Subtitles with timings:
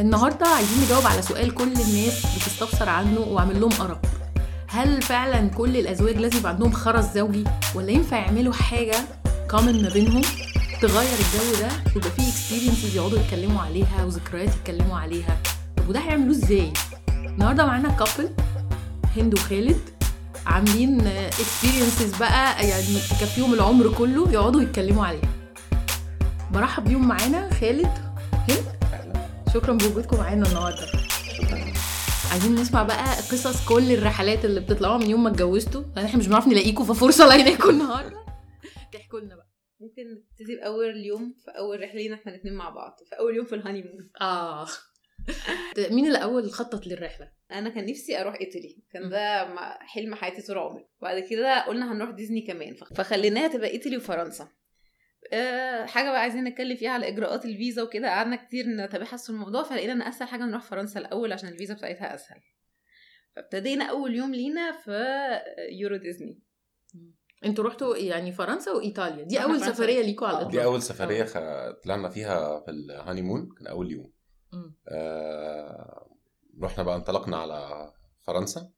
[0.00, 4.00] النهارده عايزين نجاوب على سؤال كل الناس بتستفسر عنه وعامل لهم أرق.
[4.68, 8.96] هل فعلا كل الأزواج لازم يبقى عندهم خرس زوجي؟ ولا ينفع يعملوا حاجة
[9.50, 10.22] common ما بينهم؟
[10.82, 15.36] تغير الجو ده ويبقى فيه experiences يقعدوا يتكلموا عليها وذكريات يتكلموا عليها.
[15.76, 16.72] طب وده هيعملوه إزاي؟
[17.08, 18.30] النهارده معانا couple
[19.16, 19.80] هند وخالد
[20.46, 25.30] عاملين experiences بقى يعني تكفيهم العمر كله يقعدوا يتكلموا عليها.
[26.52, 27.90] برحب بيهم معانا خالد
[28.48, 28.79] هند.
[29.54, 30.86] شكرا بوجودكم معانا النهارده.
[32.30, 35.82] عايزين نسمع بقى قصص كل الرحلات اللي بتطلعوها من يوم ما اتجوزتوا.
[35.96, 38.16] لأن إحنا مش بنعرف نلاقيكم ففرصة لقيناكم النهارده.
[38.92, 39.50] تحكوا لنا بقى.
[39.80, 43.46] ممكن نبتدي باول يوم في أول رحله لينا إحنا الاثنين مع بعض في أول يوم
[43.46, 44.66] في الهاني مون آه.
[45.94, 48.82] مين اللي اول خطط للرحلة؟ أنا كان نفسي أروح إيطالي.
[48.92, 49.48] كان ده
[49.80, 50.84] حلم حياتي طول عمري.
[51.02, 52.74] بعد كده قلنا هنروح ديزني كمان.
[52.74, 54.48] فخ- فخليناها تبقى إيطالي وفرنسا.
[55.32, 58.08] أه حاجة بقى عايزين نتكلم فيها على إجراءات الفيزا وكده.
[58.08, 62.14] قعدنا كتير نتبحث في الموضوع فلقينا إن أسهل حاجة نروح فرنسا الأول عشان الفيزا بتاعتها
[62.14, 62.40] أسهل.
[63.36, 65.08] فابتدينا أول يوم لينا في
[65.80, 66.42] Euro Disney.
[67.44, 69.24] أنتوا رحتوا يعني فرنسا وإيطاليا.
[69.24, 69.60] دي أول.
[69.60, 70.40] سفرية ليكوا على آه.
[70.40, 71.38] الاطلاق دي أول سفرية خ...
[71.84, 74.12] طلعنا فيها في ال honeymoon كان أول يوم.
[74.88, 76.16] آه...
[76.62, 77.92] رحنا بقى انطلقنا على
[78.22, 78.70] فرنسا.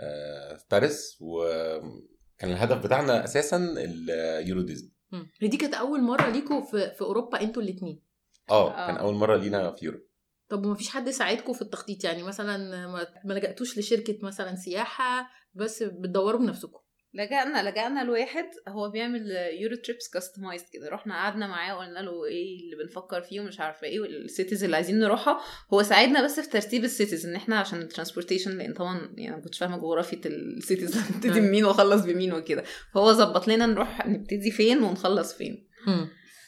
[0.00, 0.56] آه...
[0.56, 4.92] في باريس وكان الهدف بتاعنا أساسا ال Euro Disney.
[5.40, 8.02] هي دي كانت أول مرة ليكوا في في أوروبا أنتوا الاثنين
[8.50, 8.86] آه آه.
[8.86, 10.02] كان أول مرة لينا في Europe.
[10.48, 15.30] طب وما فيش حد ساعدكم في التخطيط؟ يعني مثلا ما- ما لجأتوش لشركة مثلا سياحة
[15.54, 16.78] بس بتدوروا بنفسكم
[17.14, 20.88] لجأنا لجأنا لواحد هو بيعمل Euro trips customized كده.
[20.88, 24.76] رحنا قعدنا معاه وقلنا له إيه اللي بنفكر فيه ومش عارفة إيه وال cities اللي
[24.76, 25.40] عايزين نروحها.
[25.74, 29.36] هو ساعدنا بس في ترتيب ال cities إن إحنا عشان ال transportation لأن طبعا يعني
[29.36, 32.64] ما كنتش فاهمة جغرافية ال cities ابتدي بمين وأخلص بمين وكده.
[32.94, 35.68] فهو ظبط لنا نروح نبتدي فين ونخلص فين.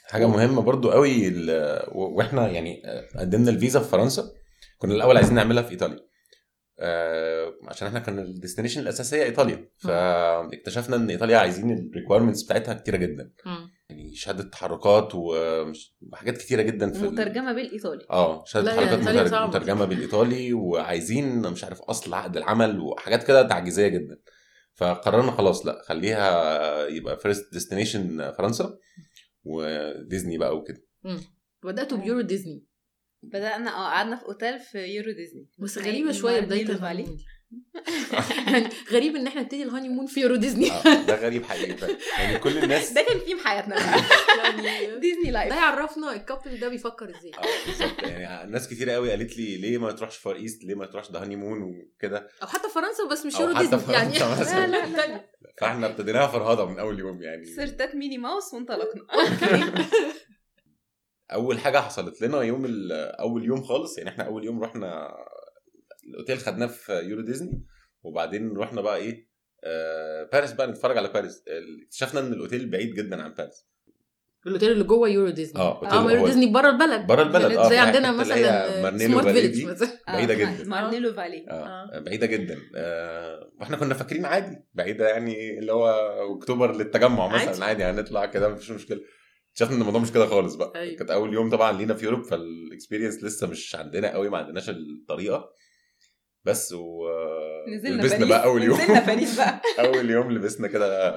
[0.05, 1.33] حاجة مهمة برضو قوي
[1.93, 2.83] وإحنا يعني
[3.19, 4.33] قدمنا الفيزا في فرنسا.
[4.79, 6.14] كنا الأول عايزين نعملها في إيطاليا.
[6.79, 9.69] آه، عشان إحنا كان ال destination الأساسية إيطاليا.
[9.79, 13.33] فاكتشفنا إن إيطاليا عايزين ال requirements بتاعتها كتيرة جدا.
[13.89, 18.07] يعني شهادة تحركات وحاجات كتيرة جدا في ال- مترجمة بالإيطالي.
[18.11, 18.99] آه شهادة تحركات.
[19.49, 24.19] مترجمة بالإيطالي وعايزين مش عارف أصل عقد العمل وحاجات كده تعجيزية جدا.
[24.75, 28.79] فقررنا خلاص لا خليها يبقى first destination فرنسا
[29.45, 30.84] وديزني بقى وكده.
[31.65, 32.65] بدأتوا ب Euro Disney.
[33.33, 36.78] بدأنا آه قعدنا في أوتيل في Euro Disney بس اسمها غريبة إيه؟ شوية بداية مارن
[36.78, 37.03] لا فالي.
[37.06, 37.25] ال honeymoon دي.
[38.53, 41.97] يعني غريب إن إحنا نبتدي ال honeymoon في Euro Disney آه ده غريب حقيقي.
[42.19, 43.77] يعني كل الناس ده كان ثيم حياتنا
[44.45, 48.91] يعني Disney life ده يعرفنا ال couple ده بيفكر إزاي آه بالظبط يعني ناس كتير
[48.91, 52.47] قوي قالت لي ليه ما تروحش Far East ليه ما تروحش ده honeymoon وكده أو
[52.47, 54.19] حتى فرنسا بس مش Euro Disney يعني.
[54.19, 55.31] لا لا تانية.
[55.61, 59.07] فإحنا ابتديناها فرهضة من أول يوم يعني تيشيرتات Minnie Mouse وانطلقنا
[61.33, 65.15] أول حاجة حصلت لنا يوم ال- أول يوم خالص يعني إحنا أول يوم رحنا
[66.09, 67.65] الأوتيل خدناه في Euro Disney
[68.03, 69.29] وبعدين رحنا بقى إيه
[69.65, 71.45] آه باريس بقى نتفرج على باريس.
[71.84, 73.67] اكتشفنا إن الأوتيل بعيد جدا عن باريس.
[74.47, 75.61] الأوتيل اللي جوه Euro Disney.
[75.63, 77.07] آه آه Euro Disney بره البلد.
[77.07, 79.77] بره البلد، آه، زي عندنا مثلا مارن لا فالي
[80.09, 80.65] بعيدة آه، جدا.
[80.71, 81.47] مارن لا فالي.
[81.51, 81.99] آه.
[82.01, 82.59] بعيدة جدا.
[82.77, 85.89] آه وإحنا كنا فاكرين عادي بعيدة يعني اللي هو
[86.37, 87.84] أكتوبر للتجمع مثلا عادي.
[87.84, 89.01] عادي, هنطلع كده مفيش مشكلة.
[89.54, 90.81] اكتشفنا إن الموضوع مش كده خالص بقى.
[90.81, 90.97] أيوة.
[90.97, 94.70] كانت أول يوم طبعا لينا في Europe فال experience لسه مش عندنا قوي ما عندناش
[94.70, 95.50] الطريقة.
[96.44, 97.09] بس و
[97.69, 98.81] نزلنا لبسنا بقى أول يوم.
[98.81, 99.60] نزلنا باريس بقى.
[99.87, 101.15] أول يوم لبسنا كده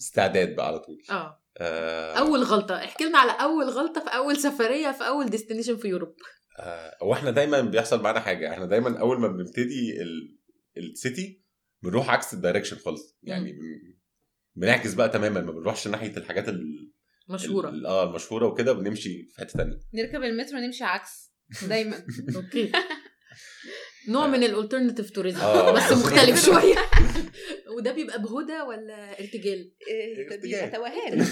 [0.00, 1.02] استعداد بقى على طول.
[1.10, 1.42] آه.
[1.58, 2.18] آه.
[2.18, 2.76] أول غلطة.
[2.76, 6.14] احكي لنا على أول غلطة في أول سفرية في أول destination في Europe.
[6.58, 8.52] آه، هو إحنا دايما بيحصل معانا حاجة.
[8.52, 10.38] إحنا دايما أول ما بنبتدي ال...
[10.76, 11.42] ال city
[11.82, 13.18] بنروح عكس ال direction خالص.
[13.22, 13.94] يعني بن...
[14.56, 15.40] بنعكس بقى تماما.
[15.40, 16.91] ما بنروحش ناحية الحاجات ال...
[17.28, 17.68] مشهورة.
[17.68, 17.86] ال...
[17.86, 19.78] آه المشهوره وكده بنمشي في حتة تانية.
[19.94, 21.32] نركب المترو نمشي عكس
[21.68, 22.06] دايما.
[22.36, 22.72] أوكي.
[24.08, 25.70] نوع من ال alternative tourism آه.
[25.72, 26.74] بس مختلف شوية.
[27.76, 30.72] وده بيبقى بهدى ولا ارتجال؟ إيه، ده ارتجال.
[30.72, 31.26] توهان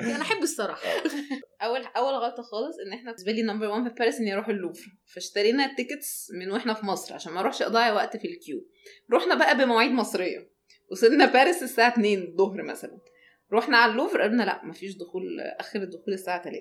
[0.00, 0.88] أنا أحب الصراحة.
[1.62, 4.86] أول أول غلطة خالص إن إحنا بالنسبة لي number 1 في باريس إني أروح اللوفر.
[5.14, 8.66] فاشترينا ال tickets من وإحنا في مصر عشان ما أروحش أضيع وقت في ال queue
[9.12, 10.50] رحنا بقى بمواعيد مصرية.
[10.90, 12.98] وصلنا باريس الساعة 2 الظهر مثلا.
[13.52, 16.58] رحنا على اللوفر قلنا لا مفيش دخول آخر الدخول الساعة 3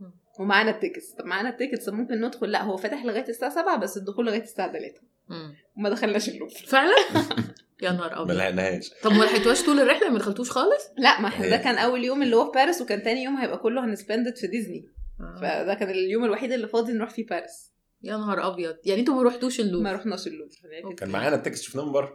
[0.00, 0.12] مم.
[0.38, 1.12] ومعانا ال tickets.
[1.12, 4.42] طب معانا ال tickets ممكن ندخل؟ لا هو فاتح لغاية الساعة 7 بس الدخول لغاية
[4.42, 5.54] الساعة 3 مم.
[5.76, 6.66] وما دخلناش اللوفر.
[6.66, 6.94] فعلا؟
[7.82, 11.28] يا نهار ما ابيض لحقناش طب ما لحقتوهاش طول الرحلة؟ ما دخلتوش خالص؟ لا ما
[11.28, 13.96] إحنا ده كان أول يوم اللي هو في باريس وكان تاني يوم هيبقى كله هن
[13.96, 14.84] spend it في ديزني.
[15.20, 15.34] آه.
[15.40, 17.72] فده كان اليوم الوحيد اللي فاضي نروح فيه باريس.
[18.02, 18.76] يا نهار أبيض.
[18.84, 22.14] يعني أنتوا ما رحتوش اللوفر ما رحناش اللوفر كان معانا ال tickets شفناه من بره.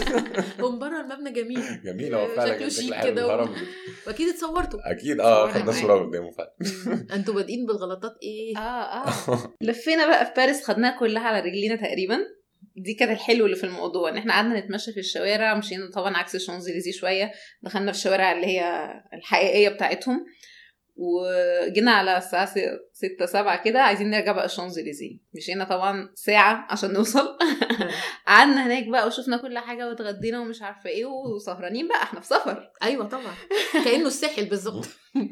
[0.60, 1.82] هو من بره المبنى جميل.
[1.84, 3.48] جميل هو فعلا شكله شيك كده.
[4.06, 4.80] وأكيد اتصورتوا.
[4.90, 5.72] أكيد آه خدنا.
[5.72, 6.54] صورة قدامه فعلا.
[7.14, 9.54] أنتوا بادئين بالغلطات إيه؟ آه آه.
[9.60, 12.18] لفينا بقى في باريس خدناها كلها على رجلينا تقريبا.
[12.76, 16.34] دي كانت الحلو اللي في الموضوع إن إحنا قعدنا نتمشى في الشوارع مشينا طبعا عكس
[16.34, 17.32] الشانزليزيه شوية.
[17.62, 20.26] دخلنا في الشوارع اللي هي الحقيقية بتاعتهم.
[21.00, 22.58] وجينا على الساعة س-
[22.92, 27.38] ستة سبعة كده عايزين نرجع بقى الشانزليزيه مشينا طبعا ساعة عشان نوصل.
[28.26, 32.70] قعدنا هناك بقى وشفنا كل حاجة واتغدينا ومش عارفة إيه وسهرانين بقى إحنا في سفر.
[32.82, 33.34] أيوه طبعا.
[33.84, 34.88] كأنه الساحل بالظبط.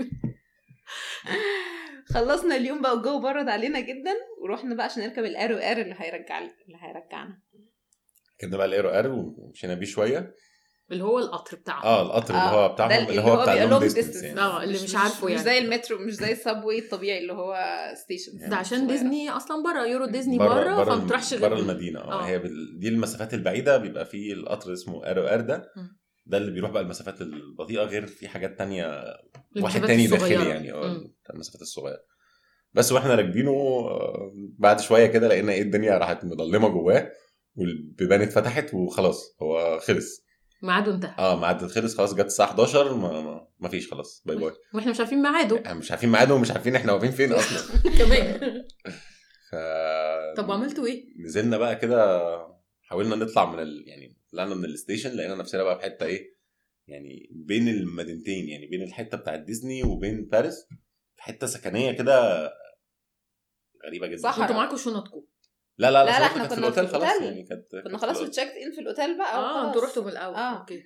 [2.15, 6.39] خلصنا اليوم بقى والجو برد علينا جدا ورحنا بقى عشان نركب ال RER اللي هيرجع
[6.39, 7.39] اللي هيرجعنا.
[8.41, 10.35] كنا بقى ال RER ومشينا بيه شوية.
[10.91, 11.83] اللي هو القطر بتاعهم.
[11.83, 14.23] آه القطر اللي آه، هو ده بتاعهم اللي اللي هو هو بتاع ال long distance.
[14.23, 14.41] يعني.
[14.41, 15.45] آه اللي مش عارفه مش يعني.
[15.45, 17.57] زي المترو مش زي ال subway الطبيعي اللي هو
[18.05, 21.59] station ده عشان ديزني أصلا بره Euro Disney بره بره بره فما بتروحش بره غير
[21.59, 22.01] المدينة.
[22.01, 22.27] آه آه.
[22.27, 22.79] هي بال...
[22.79, 25.73] دي المسافات البعيدة بيبقى فيه القطر اسمه RER ده
[26.39, 29.15] اللي بيروح بقى المسافات البعيدة غير في حاجات تانية.
[29.63, 30.07] واحد تاني.
[30.07, 31.15] داخلي يعني آه مم.
[31.35, 31.99] المسافات الصغيرة.
[32.73, 37.13] بس وإحنا راكبينه آه، بعد شوية كده لقينا إيه الدنيا راحت مظلمة جواه
[37.55, 40.26] والبيبان اتفتحت وخلاص هو خلص.
[40.63, 41.15] ميعاده انتهى.
[41.19, 44.53] آه ميعاد خلص خلاص جت الساعة 11 ما, ما, ما فيش خلاص bye bye.
[44.75, 45.57] وإحنا مش عارفين ميعاده.
[45.57, 47.81] إحنا مش عارفين ميعاده ومش عارفين إحنا واقفين فين أصلا.
[47.99, 48.65] كمان.
[49.51, 49.55] ف
[50.37, 52.27] طب وعملتوا إيه؟ نزلنا بقى كده
[52.83, 53.85] حاولنا نطلع من ال...
[53.87, 56.37] يعني طلعنا من ال station لقينا نفسنا بقى في حتة إيه
[56.89, 60.67] يعني بين المدينتين يعني بين الحتة بتاعت ديزني وبين باريس
[61.17, 62.49] في حتة سكنية كده
[63.87, 64.17] غريبة جدا.
[64.19, 64.39] صح.
[64.39, 65.23] أنتوا معاكم شنطكم
[65.79, 67.27] لا لا لا، لا، لا, إحنا كنا في الأوتيل خلاص الأوتيل.
[67.27, 68.31] يعني كانت كنا خلاص في الأوتيل.
[68.45, 69.69] checked in في الأوتيل بقى آه.
[69.69, 70.59] أنتوا رحتوا من الأول آه.
[70.61, 70.83] أوكي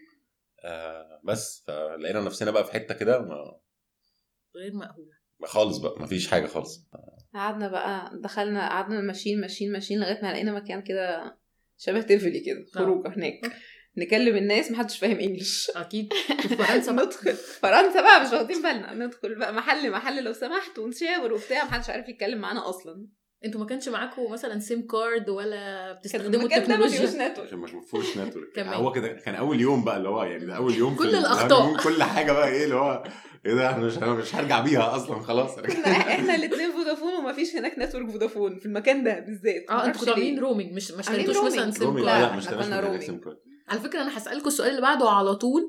[0.65, 3.35] آه بس فلقينا نفسنا بقى في حتة كده ما...
[4.57, 5.11] غير مأهوله
[5.45, 6.89] خالص بقى ما فيش حاجة خالص
[7.35, 11.37] قعدنا بقى دخلنا قعدنا ماشيين ماشيين ماشيين لغاية ما لقينا مكان كده
[11.79, 12.79] شبه تيفلي كده آه.
[12.79, 13.41] خروجة هناك
[13.97, 16.13] نكلم الناس محدش فاهم English أكيد
[16.59, 16.93] فرنسا.
[17.05, 21.91] ندخل فرنسا بقى مش واخدين بالنا ندخل بقى محل محل لو سمحت ونشاور وبتاع محدش
[21.91, 23.07] عارف يتكلم معانا أصلا
[23.45, 27.47] أنتوا ما كانش معاكم مثلا SIM card ولا بتستخدموا المكان ده ما فيهوش التكنولوجيا network
[27.49, 28.75] عشان مش مفهوش network كمان.
[28.75, 31.47] هو كده كان أول يوم بقى اللي هو يعني ده أول يوم كل ال- الأخطاء.
[31.61, 33.03] ال honeymoon، كل حاجة بقى إيه اللي هو
[33.47, 35.59] إيه ده؟ إحنا مش مش هرجع بيها أصلا خلاص.
[35.59, 39.71] إحنا إحنا الاثنين فودافون وما فيش هناك network فودافون في المكان ده بالذات.
[39.71, 41.71] آه أنتوا كنتوا عاملين roaming مش مش عاملين اشتريتوش مثلا.
[41.71, 42.45] SIM card لا مش.
[43.05, 43.37] SIM card
[43.69, 45.63] على فكرة أنا هسالكم السؤال اللي بعده على طول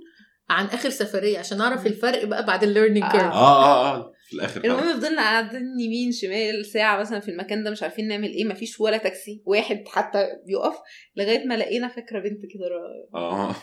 [0.50, 3.12] عن آخر سفرية عشان أعرف الفرق بقى بعد ال learning آه.
[3.12, 4.12] curve آه آه آه.
[4.32, 4.64] في الآخر.
[4.66, 8.80] المهم فضلنا قاعدين يمين شمال ساعة مثلا في المكان ده مش عارفين نعمل إيه مفيش
[8.80, 10.76] ولا تاكسي واحد حتى بيقف
[11.16, 12.70] لغاية ما لقينا فاكرة بنت كده
[13.16, 13.56] آه.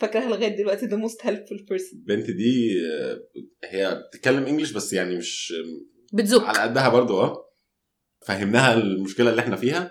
[0.00, 1.94] فاكراها لغاية دلوقتي the most helpful person.
[1.94, 3.18] البنت دي آه،
[3.64, 5.52] هي بتتكلم انجلش بس يعني مش
[6.12, 7.44] بتزك على قدها برضو آه.
[8.26, 9.90] فهمناها المشكلة اللي إحنا فيها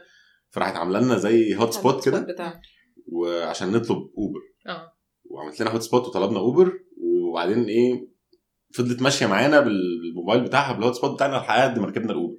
[0.50, 2.27] فراحت عاملة لنا زي hotspot كده.
[3.07, 4.94] وعشان نطلب اوبر آه.
[5.25, 8.12] وعملت لنا hotspot وطلبنا اوبر وبعدين إيه
[8.75, 12.36] فضلت ماشية معانا بالموبايل بتاعها بال hotspot بتاعنا لحد ما ركبنا الأوبر.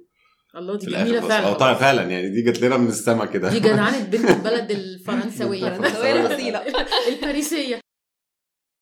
[0.55, 1.47] الله دي في جميلة فعلا.
[1.47, 3.49] آه طبعا فعلا يعني دي جت لنا من السما كده.
[3.49, 5.67] دي جدعانه بنت البلد الفرنسوية.
[5.67, 6.25] الفرنسوية.
[6.25, 6.63] الأصيلة.
[7.15, 7.79] الباريسيه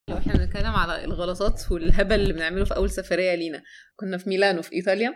[0.09, 3.63] لو إحنا بنتكلم على الغلطات والهبل اللي بنعمله في أول سفرية لينا
[3.95, 5.13] كنا في ميلانو في إيطاليا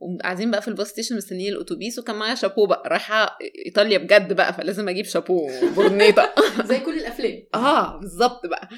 [0.00, 4.32] وقاعدين بقى في ال bus station مستنيين الأتوبيس وكان معايا شابو بقى رايحة إيطاليا بجد
[4.32, 7.42] بقى فلازم أجيب شابو وبرنيطه زي كل الأفلام.
[7.54, 8.68] آه بالظبط بقى.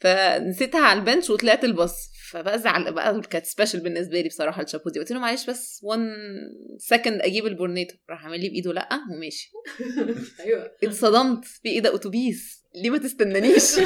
[0.00, 2.08] فنسيتها على ال bench وطلعت الباص.
[2.30, 6.00] فبقى زعل بقى كانت special بالنسبة لي بصراحة الشابو دي قلت له معلش بس 1
[6.78, 9.52] second أجيب البرنيطه راح عامل لي بإيده لأ وماشي.
[10.40, 10.72] أيوه.
[10.84, 13.78] اتصدمت في إيه ده اتوبيس ليه ما تستنانيش؟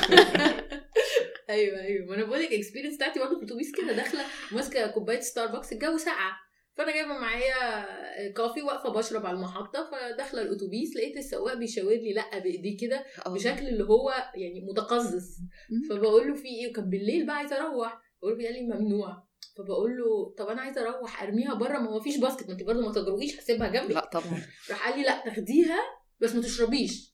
[1.50, 2.06] أيوه أيوه.
[2.06, 5.72] ما أنا بقول لك ال experience بتاعتي برضه في الاتوبيس كده داخلة ماسكة كوباية ستاربكس
[5.72, 6.32] الجو ساقعه
[6.74, 12.38] فأنا جايبة معايا coffee واقفة بشرب على المحطة فداخلة الأتوبيس لقيت السواق بيشاور لي لأ
[12.38, 15.38] بإيديه كده بشكل اللي هو يعني متقزز.
[15.90, 18.02] فبقول له في إيه؟ وكان بالليل بقى عايزه أروح.
[18.22, 19.26] بقول له قال لي ممنوع.
[19.58, 22.80] فبقول له طب أنا عايزه أروح أرميها بره ما هو فيش basket ما انت برضه
[22.80, 24.42] ما تجرؤيش هسيبها جنبي لأ طبعا.
[24.70, 25.78] راح قال لي لأ تاخديها
[26.20, 27.12] بس ما تشربيش.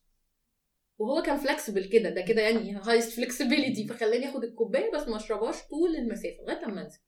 [0.98, 5.56] وهو كان flexible كده ده كده يعني highest flexibility فخلاني آخد الكوباية بس ما أشربهاش
[5.70, 6.98] طول المسافة لغاية اما أنزل.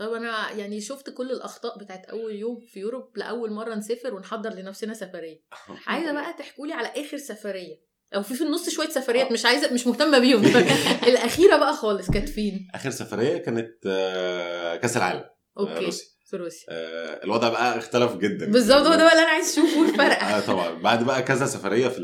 [0.00, 4.54] طب أنا يعني شفت كل الأخطاء بتاعت أول يوم في Europe لأول مرة نسافر ونحضر
[4.54, 5.40] لنفسنا سفرية.
[5.86, 7.90] عايزة بقى تحكوا لي على آخر سفرية.
[8.14, 10.44] أو في في النص شوية سفريات مش عايزة مش مهتمة بيهم.
[11.10, 15.24] الأخيرة بقى خالص كانت فين؟ آخر سفرية كانت آه، كأس العالم
[15.58, 15.84] okay.
[15.84, 16.06] روسيا.
[16.26, 16.66] في روسيا.
[16.70, 18.46] آه، الوضع بقى اختلف جدا.
[18.46, 20.22] بالظبط هو ده بقى اللي أنا عايز أشوفه الفرق.
[20.22, 20.74] آه طبعا.
[20.82, 21.98] بعد بقى كذا سفرية في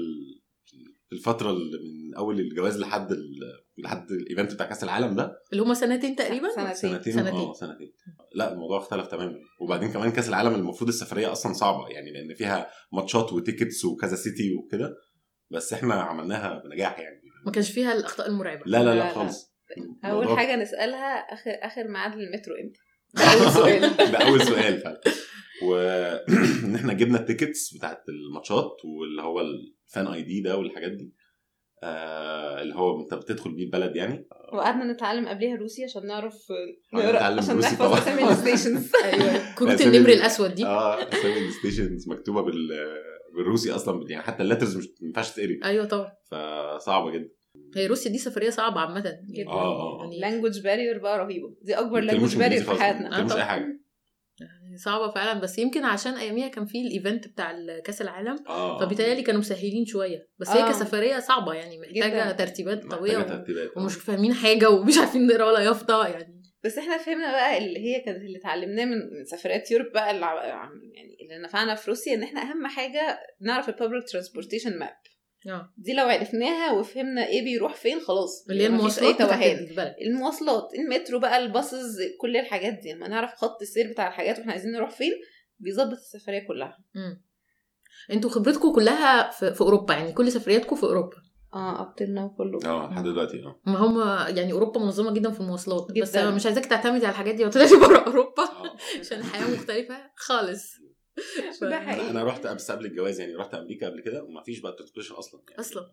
[1.12, 5.62] الفترة اللي من أول الجواز لحد ال- لحد ال event بتاع كأس العالم ده؟ اللي
[5.62, 6.74] هم سنتين تقريبا؟ سنتين.
[6.74, 7.12] سنتين.
[7.12, 7.34] سنتين.
[7.34, 7.92] آه سنتين.
[8.34, 9.38] لا الموضوع اختلف تماما.
[9.60, 14.16] وبعدين كمان كأس العالم المفروض السفرية أصلا صعبة يعني لأن فيها ماتشات و tickets وكذا
[14.16, 14.94] city وكده.
[15.50, 17.20] بس إحنا عملناها بنجاح يعني.
[17.46, 18.62] ما كانش فيها الأخطاء المرعبة.
[18.66, 19.12] لا لا لا،.
[19.12, 19.56] خالص.
[20.04, 22.80] أول حاجة نسألها آخر آخر ميعاد للمترو إمتى؟
[23.16, 23.80] ده أول سؤال.
[24.12, 25.00] ده أول سؤال فعلا.
[25.62, 29.40] وان إحنا جبنا ال tickets بتاعت الماتشات واللي هو
[29.86, 31.12] ال fan ID ده والحاجات دي.
[31.82, 34.26] آه اللي هو انت بتدخل بيه البلد يعني.
[34.52, 37.92] وقعدنا نتعلم قبليها روسي عشان نعرف آه، نقرأ عشان روسي نحفظ.
[37.92, 39.54] أسامي ال stations أيوه.
[39.54, 40.66] كروت النمر الأسود دي.
[40.66, 42.68] آه أسامي ال stations مكتوبة بال
[43.36, 46.12] بالروسي أصلا يعني حتى ال letters مش ما ينفعش تقري أيوه طبعا.
[46.30, 47.28] فصعبة جدا.
[47.76, 49.00] هي روسيا دي سفرية صعبة عامة.
[49.00, 49.48] جدا.
[49.48, 51.54] آه آه يعني language barrier بقى رهيبة.
[51.62, 53.44] دي أكبر language barrier في حياتنا ما آه، أي طبعاً.
[53.44, 53.80] حاجة.
[54.76, 57.52] يعني صعبة فعلا بس يمكن عشان أياميها كان في ال event بتاع
[57.84, 60.68] كأس العالم آه فبالتالي كانوا مسهلين شوية بس هي آه.
[60.68, 62.32] كسفرية صعبة يعني محتاجة جداً.
[62.32, 63.80] ترتيبات محتاجة قوية و- ترتيبات آه.
[63.82, 68.00] ومش فاهمين حاجة ومش عارفين نقرا ولا يافطة يعني بس إحنا فهمنا بقى اللي هي
[68.00, 72.40] كانت اللي اتعلمناه من سفريات Europe بقى اللي يعني اللي نفعنا في روسيا إن إحنا
[72.42, 74.96] أهم حاجة نعرف ال public transportation map
[75.48, 75.72] آه.
[75.78, 78.46] دي لو عرفناها وفهمنا إيه بيروح فين خلاص.
[78.50, 79.20] اللي هي المواصلات
[80.02, 82.92] المواصلات المترو بقى الباصز كل الحاجات دي.
[82.92, 85.12] لما نعرف خط السير بتاع الحاجات وإحنا عايزين نروح فين
[85.58, 86.78] بيظبط السفرية كلها.
[86.94, 87.22] مم.
[88.12, 91.16] أنتوا خبرتكم كلها في, في أوروبا يعني كل سفرياتكم في أوروبا.
[91.54, 92.58] آه ابطلنا كله.
[92.70, 93.60] آه لحد دلوقتي آه.
[93.66, 93.98] ما هم
[94.36, 95.86] يعني أوروبا منظمة جدا في المواصلات.
[96.02, 96.22] بس جداً.
[96.22, 98.42] أنا مش عايزاك تعتمدي على الحاجات دي وتطلعي بره أوروبا.
[98.42, 98.76] آه.
[99.00, 100.85] عشان الحياة مختلفة خالص.
[101.62, 102.10] ده حقيقي.
[102.10, 105.40] أنا رحت بس قبل الجواز يعني رحت أمريكا قبل كده وما فيش بقى transportation أصلا
[105.48, 105.60] يعني.
[105.60, 105.90] أصلا.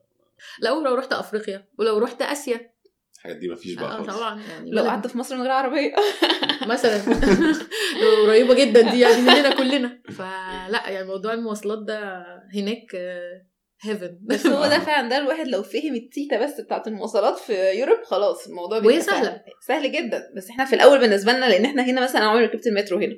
[0.62, 1.66] لو لو رحت أفريقيا.
[1.80, 2.74] ولو رحت آسيا.
[3.16, 4.18] الحاجات دي ما فيش بقى آه خالص.
[4.18, 5.96] طبعا يعني لو قعدت في مصر من غير عربية.
[6.74, 7.02] مثلا.
[8.28, 10.02] قريبة جدا دي يعني مننا كلنا.
[10.10, 12.26] فلا يعني موضوع المواصلات ده
[12.56, 12.96] هناك
[13.82, 17.72] heaven بس هو ده فعلا ده الواحد لو فهم ال data بس بتاعت المواصلات في
[17.72, 19.24] Europe خلاص الموضوع وهي بيبقى سهلة.
[19.24, 19.42] سهل.
[19.68, 20.32] سهل جدا.
[20.38, 23.16] بس إحنا في الأول بالنسبة لنا لأن إحنا هنا مثلا عمري ركبت المترو هنا.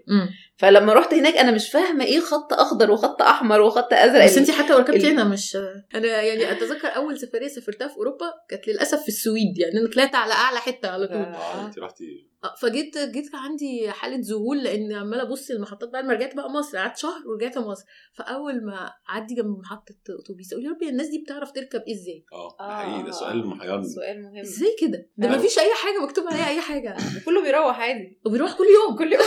[0.57, 4.25] فلما رحت هناك أنا مش فاهمة إيه خط أخضر وخط أحمر وخط أزرق.
[4.25, 5.57] بس انت حتى لو ركبتي هنا مش
[5.95, 10.15] أنا يعني أتذكر أول سفرية سافرتها في أوروبا كانت للأسف في السويد يعني أنا طلعت
[10.15, 11.17] على أعلى حتة على طول.
[11.17, 16.13] آه انت رحتي آه، فجيت جيت عندي حالة ذهول لأن عمالة أبص المحطات بعد ما
[16.13, 17.83] رجعت بقى مصر قعدت شهر ورجعت مصر.
[18.13, 22.25] فأول ما أعدي جنب محطة أتوبيس أقول يا ربي الناس دي بتعرف تركب إيه إزاي؟
[22.33, 22.77] آه آه.
[22.77, 23.87] حقيقي ده سؤال محيرني.
[23.89, 24.37] سؤال مهم.
[24.37, 25.31] إزاي كده؟ ده آه.
[25.31, 26.97] ما فيش أي حاجة مكتوب عليها أي حاجة.
[27.25, 28.19] كله بيروح عادي.
[28.25, 28.95] وبيروح كل يوم.
[28.99, 29.21] كل يوم.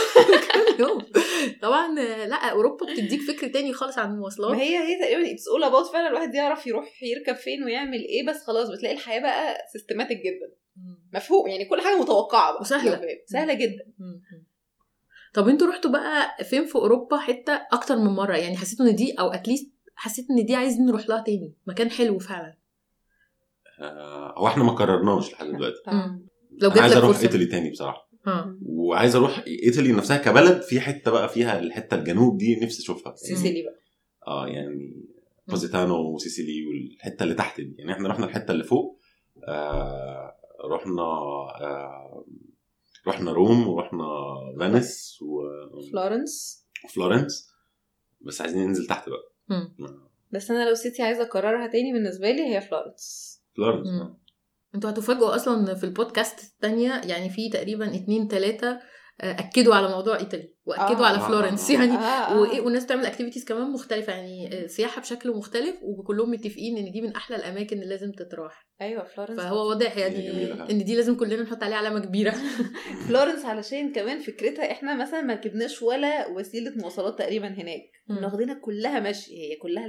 [0.77, 1.05] كل يوم.
[1.61, 1.95] طبعا
[2.25, 4.51] لأ أوروبا بتديك فكر تاني خالص عن المواصلات.
[4.51, 8.27] ما هي هي تقريبا it's all about فعلا الواحد يعرف يروح يركب فين ويعمل إيه
[8.27, 10.53] بس خلاص بتلاقي الحياة بقى systematic جدا.
[11.13, 12.65] مفهوم يعني كل حاجة متوقعة بقى.
[12.93, 13.07] فاهم.
[13.25, 13.85] سهلة جدا.
[15.33, 19.11] طب أنتوا رحتوا بقى فين في أوروبا حتة أكتر من مرة؟ يعني حسيتوا إن دي
[19.13, 22.57] أو at least حسيت إن دي عايزين نروح لها تاني مكان حلو فعلا.
[23.81, 25.81] آه، هو إحنا ما قررناش لحد دلوقتي.
[26.51, 27.27] لو جات عايز لك أروح فرصة.
[27.27, 28.08] إيطالي تاني بصراحة.
[28.65, 33.15] وعايز أروح ايطالي نفسها كبلد في حتة بقى فيها الحتة الجنوب دي نفسي اشوفها.
[33.15, 33.75] سيسيلي بقى.
[34.27, 35.05] آه يعني
[35.47, 37.75] بوزيتانو وسيسيلي والحتة اللي تحت دي.
[37.77, 38.99] يعني إحنا رحنا الحتة اللي فوق
[39.47, 40.35] آه
[40.65, 42.25] رحنا آه
[43.07, 44.05] رحنا روم ورحنا
[44.59, 45.19] فينيس
[45.91, 46.65] فلورنس.
[46.85, 47.49] وفلورنس
[48.21, 49.33] بس عايزين ننزل تحت بقى.
[49.49, 49.75] مم.
[50.31, 53.39] بس أنا لو city عايزة أكررها تاني بالنسبة لي هي فلورنس.
[53.55, 53.87] فلورنس.
[53.87, 54.18] آه.
[54.75, 58.79] أنتوا هتفاجئوا أصلا في البودكاست التانية يعني في تقريبا اتنين تلاتة
[59.21, 60.55] آه، أكدوا على موضوع إيطالي.
[60.69, 61.07] واكدوا آه.
[61.07, 61.77] على آه، فلورنس آه، آه.
[61.79, 66.77] يعني آه وايه والناس بتعمل activities كمان مختلفة يعني آه، سياحة بشكل مختلف وكلهم متفقين
[66.77, 68.69] إن دي من أحلى الأماكن اللي لازم تتراح.
[68.81, 70.51] أيوه فلورنس فهو واضح يعني.
[70.71, 72.35] إن دي لازم كلنا نحط عليها علامة كبيرة.
[73.07, 77.81] فلورنس علشان كمان فكرتها إحنا مثلا ما ركبناش ولا وسيلة مواصلات تقريبا هناك.
[78.07, 79.87] كنا واخدينها كلها مشي هي كلها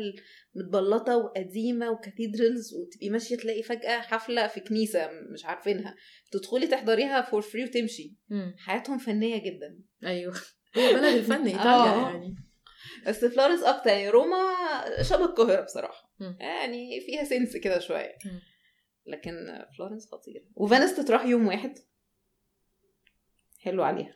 [0.54, 5.94] متبلطة وقديمة و cathedrals وتبقي ماشية تلاقي فجأة حفلة في كنيسة مش عارفينها.
[6.32, 8.16] تدخلي تحضريها for free وتمشي.
[8.58, 9.89] حياتهم فنية جدا.
[10.04, 10.35] أيوه
[10.75, 12.11] هي بلد الفن إيطاليا آه.
[12.11, 12.37] يعني
[13.07, 14.37] بس فلورنس أكتر يعني روما
[15.02, 16.37] شبه القاهرة بصراحة مم.
[16.40, 18.19] يعني فيها sense كده شوية.
[19.07, 19.33] لكن
[19.76, 21.75] فلورنس خطيرة وفينيس تتراح يوم واحد
[23.59, 24.14] حلو عليها.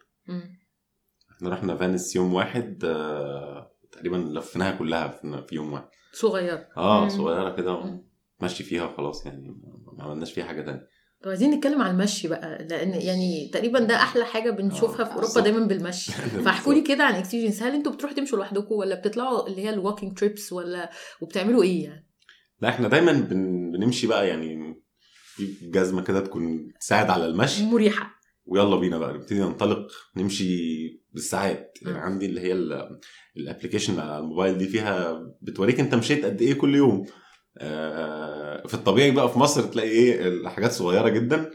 [1.37, 7.09] إحنا رحنا فينيس يوم واحد آه تقريبا لفيناها كلها في في يوم واحد صغيرة آه.
[7.09, 8.09] صغيرة كده مم.
[8.43, 9.49] مشي فيها وخلاص يعني
[9.93, 10.89] ما عملناش فيها حاجة تانية
[11.25, 15.41] طب عايزين نتكلم عن المشي بقى لأن يعني تقريبا ده أحلى حاجة بنشوفها في أوروبا.
[15.41, 16.13] دايما بالمشي.
[16.45, 19.77] فاحكوا لي كده عن experience هل أنتوا بتروحوا تمشوا لوحدكم ولا بتطلعوا اللي هي ال
[19.77, 20.91] walking trips ولا
[21.21, 22.09] وبتعملوا إيه يعني؟
[22.61, 23.71] لا إحنا دايما بن...
[23.71, 24.83] بنمشي بقى يعني
[25.27, 27.65] في جزمة كده تكون تساعد على المشي.
[27.65, 28.15] مريحة.
[28.47, 30.47] ويلا بينا بقى نبتدي ننطلق نمشي
[31.13, 31.79] بالساعات.
[31.83, 31.99] يعني.
[31.99, 32.53] عندي اللي هي
[33.37, 37.07] الابلكيشن على الموبايل دي فيها بتوريك أنت مشيت قد إيه كل يوم.
[38.69, 41.51] في الطبيعي بقى في مصر تلاقي إيه الحاجات صغيرة جدا.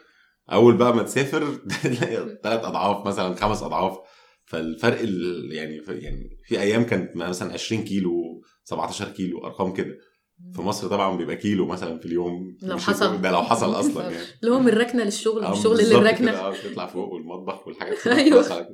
[0.51, 3.97] أول بقى ما تسافر تلاقي ثلاث أضعاف مثلا خمس أضعاف.
[4.45, 9.97] فالفرق ال- يعني يعني في أيام كانت مثلا 20 كيلو 17 كيلو أرقام كده.
[10.53, 13.21] في مصر طبعا بيبقى كيلو مثلا في اليوم لو مش- حصل.
[13.21, 16.31] ده لو حصل أصلا يعني اللي هو من الركنة للشغل آه، من الشغل بالظبط للركنة
[16.31, 18.69] كده، آه، تطلع فوق والمطبخ والحاجات كده.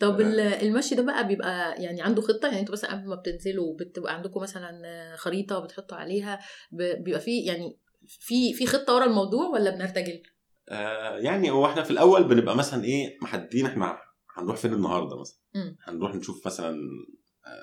[0.00, 0.20] طب.
[0.20, 4.14] ال- المشي ده بقى بيبقى يعني عنده خطة يعني أنتوا مثلا قبل ما بتنزلوا بتبقى
[4.14, 4.70] عندكم مثلا
[5.16, 6.40] خريطة بتحطوا عليها
[6.72, 10.22] بيبقى في يعني في في خطة ورا الموضوع ولا بنرتجل؟
[10.68, 13.98] آه يعني هو إحنا في الأول بنبقى مثلا إيه محددين إحنا
[14.36, 15.38] هنروح فين النهارده مثلا.
[15.84, 16.76] هنروح نشوف مثلا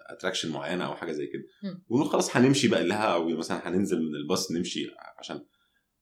[0.09, 1.43] اتراكشن معينة أو حاجة زي كده.
[1.89, 4.87] ونقول خلاص هنمشي بقى لها أو مثلا هننزل من الباص نمشي
[5.19, 5.45] عشان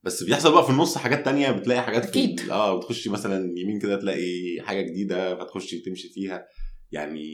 [0.03, 2.25] بس بيحصل بقى في النص حاجات تانية بتلاقي حاجات في.
[2.25, 6.45] ال- آه وتخشي مثلا يمين كده تلاقي حاجة جديدة فتخشي تمشي فيها.
[6.91, 7.29] يعني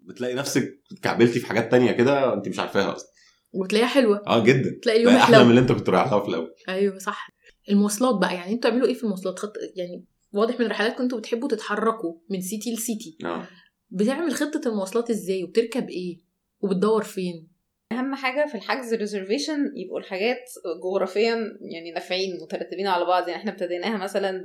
[0.00, 3.08] بتلاقي نفسك اتكعبلتي في حاجات تانية كده أنت مش عارفاها أصلا.
[3.52, 4.22] وتلاقيها حلوة.
[4.26, 4.78] آه جدا.
[4.82, 6.50] تلاقي اليوم أحلى من اللي أنت كنت رايح لها في الأول.
[6.68, 7.28] أيوه صح.
[7.70, 11.48] المواصلات بقى يعني أنتوا بتعملوا إيه في المواصلات؟ خط يعني واضح من رحلاتكم أنتوا بتحبوا
[11.48, 13.48] تتحركوا من سيتي لسيتي آه.
[13.90, 16.18] بتعمل خطة المواصلات إزاي؟ وبتركب إيه؟
[16.60, 17.48] وبتدور فين؟
[17.92, 20.50] أهم حاجة في الحجز ريزرفيشن يبقوا الحاجات
[20.84, 23.28] جغرافيا يعني نافعين مترتبين على بعض.
[23.28, 24.44] يعني إحنا ابتديناها مثلا ب...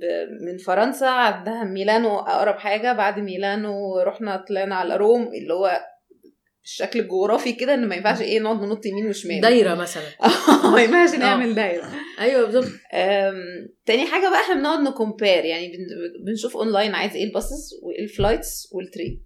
[0.00, 0.04] ب...
[0.46, 2.92] من فرنسا عندها ميلانو أقرب حاجة.
[2.92, 5.80] بعد ميلانو رحنا طلعنا على روم اللي هو
[6.64, 9.40] الشكل الجغرافي كده إن ما ينفعش إيه نقعد ننط يمين وشمال.
[9.40, 10.04] دايرة مثلا.
[10.74, 11.86] ما ينفعش نعمل دايره
[12.18, 12.72] أيوه بالظبط.
[13.86, 17.70] تاني حاجة بقى إحنا بنقعد ن compare يعني بن- بنشوف اونلاين عايز إيه ال buses
[17.82, 19.24] وايه ال flights وال train.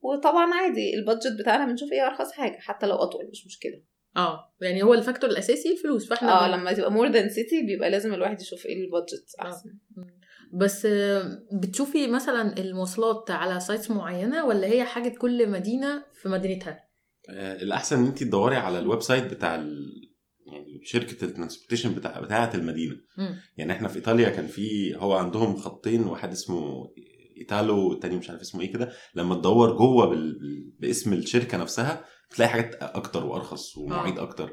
[0.00, 3.82] وطبعا عادي ال budget بتاعنا بنشوف إيه أرخص حاجة حتى لو أطول مش مشكلة.
[4.16, 7.90] آه يعني هو ال factor الأساسي الفلوس فاحنا آه لما تبقى more than city بيبقى
[7.90, 9.70] لازم الواحد يشوف إيه ال budget أحسن.
[10.52, 16.84] بس آه، بتشوفي مثلا المواصلات على sites معينة ولا هي حاجة كل مدينة في مدينتها؟
[17.30, 19.64] آه، الأحسن إن انت تدوري على ال website بتاع.
[20.46, 23.36] يعني شركة ال transportation بتاع بتاعة المدينة مم.
[23.56, 26.88] يعني إحنا في إيطاليا كان في هو عندهم خطين واحد اسمه
[27.38, 30.38] ايطالو والتاني مش عارف اسمه إيه كده لما تدور جوه بال...
[30.80, 34.22] باسم الشركة نفسها تلاقي حاجات أكتر وأرخص ومواعيد آه.
[34.22, 34.50] أكتر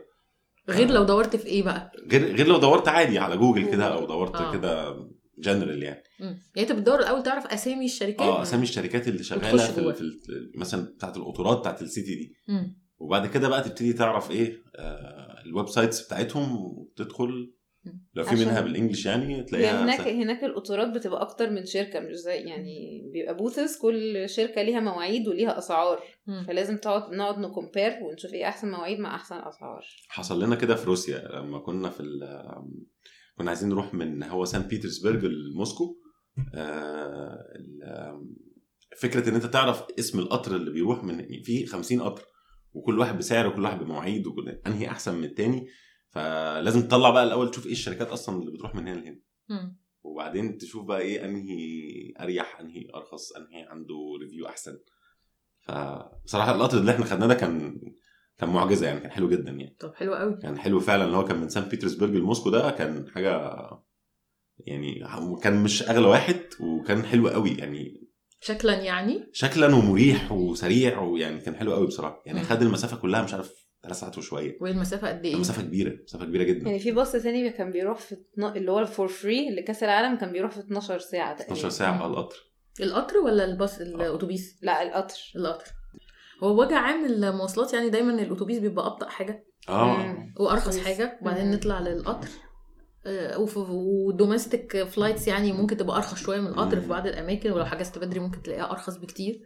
[0.69, 4.05] غير لو دورت في إيه بقى غير غير لو دورت عادي على جوجل كده أو
[4.05, 4.51] دورت آه.
[4.53, 4.95] كده
[5.39, 6.25] جنرال يعني مم.
[6.55, 9.93] يعني أنت بتدور الأول تعرف أسامي الشركات آه أسامي الشركات اللي شغالة في.
[9.93, 10.11] في.
[10.55, 12.83] مثلا بتاعت القطارات بتاعت ال city دي مم.
[12.97, 17.53] وبعد كده بقى تبتدي تعرف إيه آه ال websites بتاعتهم وتدخل.
[18.13, 20.09] لو في منها بال English يعني تلاقيها هناك سهل.
[20.21, 25.27] هناك القطارات بتبقى أكتر من شركة مش زي يعني بيبقى booths كل شركة ليها مواعيد
[25.27, 26.43] وليها أسعار مم.
[26.47, 30.75] فلازم تقعد نقعد ن compare ونشوف إيه أحسن مواعيد مع أحسن أسعار حصل لنا كده
[30.75, 32.19] في روسيا لما كنا في ال...
[33.37, 35.97] كنا عايزين نروح من هو سان بيترسبرج لموسكو
[36.55, 37.37] آه
[38.97, 42.23] فكرة إن أنت تعرف اسم القطر اللي بيروح من في 50 قطر
[42.73, 45.67] وكل واحد بسعر وكل واحد بمواعيد وكل أنهي أحسن من التاني
[46.09, 49.19] فلازم تطلع بقى الأول تشوف إيه الشركات أصلا اللي بتروح من هنا لهنا.
[50.03, 51.59] وبعدين تشوف بقى إيه أنهي
[52.19, 54.79] أريح أنهي أرخص أنهي عنده ريفيو أحسن.
[55.61, 57.81] فبصراحة القطر اللي إحنا خدناه ده كان
[58.37, 59.75] كان معجزة يعني كان حلو جدا يعني.
[59.79, 60.37] طب حلو قوي.
[60.41, 63.59] كان حلو فعلا اللي هو كان من سان بيترسبرج لموسكو ده كان حاجة
[64.59, 65.03] يعني
[65.43, 68.07] كان مش أغلى واحد وكان حلو قوي يعني.
[68.43, 72.23] شكلا يعني؟ شكلا ومريح وسريع ويعني كان حلو قوي بصراحة.
[72.25, 72.43] يعني.
[72.43, 73.53] خد المسافة كلها مش عارف
[73.83, 76.65] ثلاث ساعات وشويه والمسافة قد إيه؟ مسافه كبيرة مسافة كبيرة جدا.
[76.67, 80.17] يعني في باص تاني كان بيروح في اتنا- اللي هو for free اللي كأس العالم
[80.17, 81.53] كان بيروح في 12 ساعة تقريبا.
[81.53, 82.37] 12 ساعة على القطر.
[82.81, 85.17] القطر ولا الباص الاتوبيس لا القطر.
[85.35, 85.65] القطر.
[86.43, 89.45] هو وجه عام المواصلات يعني دايما الاتوبيس بيبقى أبطأ حاجة.
[89.69, 90.15] آه.
[90.39, 90.77] وأرخص.
[90.77, 91.17] حاجة.
[91.21, 91.51] وبعدين.
[91.51, 92.27] نطلع للقطر.
[92.27, 92.42] آه،
[93.57, 96.87] و domestic flights يعني ممكن تبقى أرخص شوية من القطر في.
[96.87, 99.41] بعض الأماكن ولو حجزت بدري ممكن تلاقيها أرخص بكتير.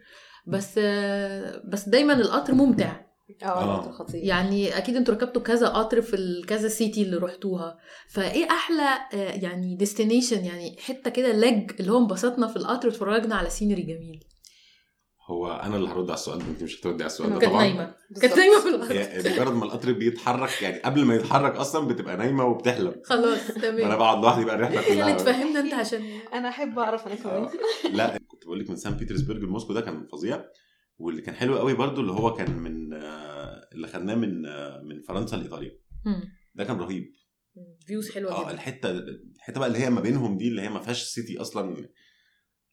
[0.48, 3.08] بس آه، بس دايما القطر ممتع.
[3.44, 3.92] آه آه.
[3.92, 4.24] خطير.
[4.24, 7.78] يعني أكيد أنتوا ركبتوا كذا قطر في ال- كذا city اللي رحتوها.
[8.10, 13.36] فإيه أحلى آه، يعني destination يعني حتة كده لج اللي هو انبسطنا في القطر واتفرجنا
[13.36, 14.24] على scenery جميل.
[15.28, 17.62] هو أنا اللي هرد على السؤال ده أنت مش هتردي على السؤال ده كانت طبعا.
[17.64, 17.96] نايمة.
[18.10, 18.22] بالظبط.
[18.22, 22.46] كانت نايمة في القطر مجرد ما القطر بيتحرك يعني قبل ما يتحرك أصلا بتبقى نايمة
[22.46, 22.96] وبتحلم.
[23.04, 25.18] خلاص أنا تمام بقعد لوحدي بقى الرحلة خالد كلها.
[25.18, 26.02] فهمنا أنت عشان
[26.34, 27.44] أنا أحب أعرف أنا كمان.
[27.44, 27.52] آه.
[27.94, 30.44] لا كنت بقول لك من سان بيترسبرج لموسكو ده كان فظيع.
[30.98, 35.02] واللي كان حلو قوي برضو اللي هو كان من آه، اللي خدناه من آه، من
[35.02, 35.72] فرنسا لإيطاليا.
[36.56, 37.12] ده كان رهيب.
[37.88, 38.90] views حلوة آه الحتة
[39.36, 41.88] الحتة بقى اللي هي ما بينهم دي اللي هي ما فيهاش city أصلا.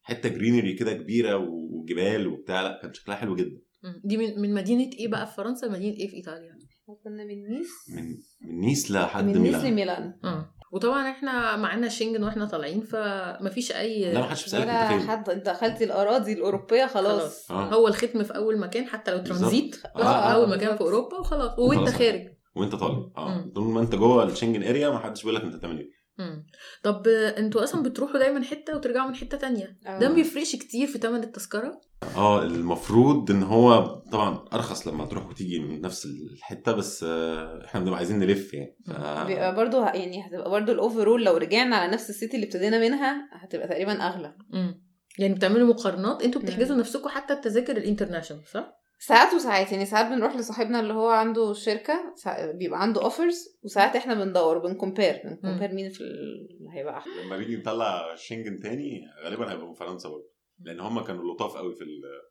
[0.05, 3.61] حتة greenery كده كبيرة وجبال وبتاع لأ كان شكلها حلو جدا.
[4.03, 6.57] دي من من مدينة إيه بقى في فرنسا؟ مدينة إيه في إيطاليا؟
[7.03, 7.69] كنا من نيس.
[7.89, 8.03] من
[8.49, 9.71] من نيس لحد من نيس ميلان.
[9.71, 10.19] لميلان.
[10.23, 10.51] آه.
[10.71, 15.09] وطبعا إحنا معانا شنجن وإحنا طالعين فمفيش أي لا ما حدش بيسألك ولا أنت فين.
[15.09, 17.51] حد أنت دخلتي الأراضي الأوروبية خلاص.
[17.51, 17.73] آه.
[17.73, 19.17] هو الختم في أول مكان حتى لو.
[19.17, 19.75] ترانزيت.
[19.85, 20.77] آه، آه آه، أول مكان بالظبط.
[20.77, 21.59] في أوروبا وخلاص.
[21.59, 21.93] وأنت خلاص.
[21.93, 22.21] خارج.
[22.55, 23.11] وأنت طالع.
[23.17, 23.51] آه.
[23.55, 25.89] طول ما أنت جوه الشنجن area ما حدش بيقول لك أنت بتعمل إيه.
[26.19, 26.45] مم.
[26.83, 29.99] طب أنتوا أصلا بتروحوا دايما حتة وترجعوا من حتة تانية آه.
[29.99, 31.81] ده ما بيفرقش كتير في ثمن التذكرة
[32.15, 37.79] آه المفروض إن هو طبعا أرخص لما تروح وتيجي من نفس الحتة بس آه، إحنا
[37.79, 38.91] بنبقى عايزين نلف يعني ف...
[39.27, 42.45] بيبقى برضو ه- يعني هتبقى برضو ال overall لو رجعنا على نفس ال city اللي
[42.45, 44.81] ابتدينا منها هتبقى تقريبا أغلى مم.
[45.19, 46.47] يعني بتعملوا مقارنات أنتوا مم.
[46.47, 51.09] بتحجزوا نفسكم حتى التذاكر ال international صح؟ ساعات وساعات يعني ساعات بنروح لصاحبنا اللي هو
[51.09, 56.01] عنده شركة سا- بيبقى عنده offers وساعات إحنا بندور بن compare بن compare مين في
[56.01, 60.29] اللي هيبقى أحلى لما نيجي نطلع شنجن تاني غالبا هيبقى من فرنسا برضه
[60.59, 62.21] لأن هم كانوا لطاف قوي في ال-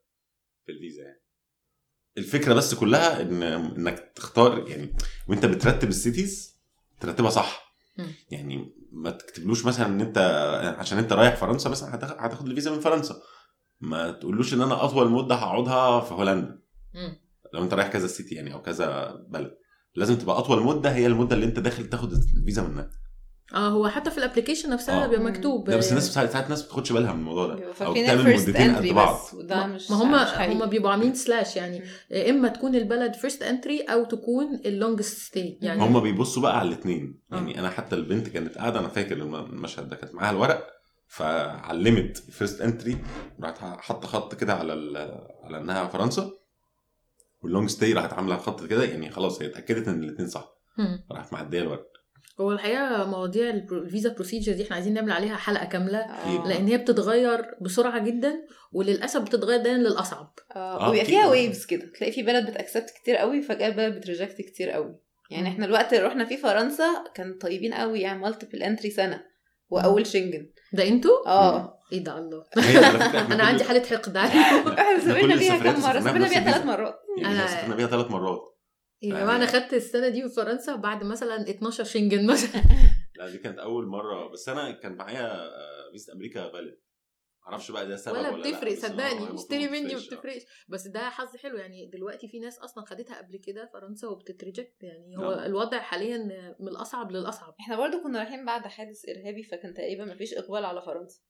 [0.67, 1.21] في الفيزا يعني.
[2.19, 4.95] الفكرة بس كلها ان إنك تختار يعني
[5.29, 6.61] وأنت بترتب ال cities
[7.01, 7.75] ترتبها صح.
[8.31, 10.19] يعني ما تكتبلوش مثلا إن أنت
[10.79, 11.95] عشان أنت رايح فرنسا مثلا
[12.27, 13.15] هتاخد الفيزا من فرنسا.
[13.81, 16.59] ما تقولوش إن أنا أطول مدة هقعدها في هولندا
[16.95, 17.17] مم.
[17.55, 19.55] لو أنت رايح كذا سيتي يعني أو كذا بلد
[19.97, 22.91] لازم تبقى أطول مدة هي المدة اللي أنت داخل تاخد الفيزا منها
[23.55, 25.07] آه هو حتى في ال application نفسها آه.
[25.07, 25.25] بيبقى.
[25.25, 28.77] مكتوب لا بس الناس ساعات الناس ما بتاخدش بالها من الموضوع ده أو بتعمل مدتين
[28.77, 30.55] قد بعض وده مش ما هم مش حقيقي.
[30.55, 31.83] هم بيبقوا عاملين slash يعني
[32.31, 36.69] إما تكون البلد first entry أو تكون ال longest stay يعني هم بيبصوا بقى على
[36.69, 37.37] الاثنين آه.
[37.37, 40.67] يعني أنا حتى البنت كانت قاعدة أنا فاكر الم- المشهد ده كانت معاها الورق
[41.17, 42.97] فعلمت first entry
[43.41, 46.31] راحت حاطة خط كده على ال- على إنها فرنسا.
[47.43, 50.55] وال long stay راحت عاملة خط كده يعني خلاص هي اتأكدت إن الاثنين صح.
[51.13, 51.87] راحت معدية الورق.
[52.41, 56.49] هو الحقيقة مواضيع الفيزا procedure دي إحنا عايزين نعمل عليها حلقة كاملة آه.
[56.49, 60.35] لأن هي بتتغير بسرعة جدا وللأسف بتتغير دايما للأصعب.
[60.57, 61.07] آه آه، وبيبقى.
[61.07, 61.93] فيها waves كده.
[61.99, 64.97] تلاقي في بلد بت accept كتير قوي فجأة بلد بت reject كتير قوي.
[65.31, 65.49] يعني.
[65.49, 69.25] إحنا الوقت اللي رحنا فيه فرنسا كان طيبين قوي يعني multiple entry سنة.
[69.71, 71.79] وأول شنجن ده أنتوا آه.
[71.93, 72.45] إيه ده الله.
[73.35, 76.01] أنا عندي حالة حقد إحنا سافرنا بيها كام مرة.
[76.01, 76.65] سافرنا بيها ثلاث.
[76.65, 77.01] مرات.
[77.19, 78.41] يعني أنا- إحنا سافرنا بيها ثلاث مرات.
[79.03, 82.63] يا جماعة أنا خدت السنة دي في فرنسا بعد مثلا 12 شنجن مثلا.
[83.17, 84.29] لا دي كانت أول مرة.
[84.33, 86.75] بس أنا كان معايا آه، فيزا أمريكا valid.
[87.47, 90.43] معرفش بقى ده سبب ولا ولا لأ، بتفرق صدقني اشتري مني ما بتفرقش.
[90.69, 94.83] بس ده حظ حلو يعني دلوقتي في ناس أصلا خدتها قبل كده فرنسا وبتت reject
[94.83, 95.47] يعني هو آه.
[95.47, 96.19] الوضع حاليا
[96.61, 100.65] من الأصعب للأصعب إحنا برضو كنا رايحين بعد حادث إرهابي فكان تقريبا ما فيش إقبال
[100.65, 101.21] على فرنسا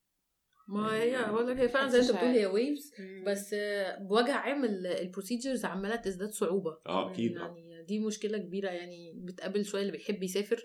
[0.69, 2.47] ما هي بقول لك هي فعلا زي ما أنت بتقول هي.
[2.47, 2.93] waves
[3.27, 3.55] بس
[3.99, 7.33] بوجه عام ال procedures عمالة تزداد صعوبة آه أكيد.
[7.37, 10.63] يعني دي مشكلة كبيرة يعني بتقابل شوية اللي بيحب يسافر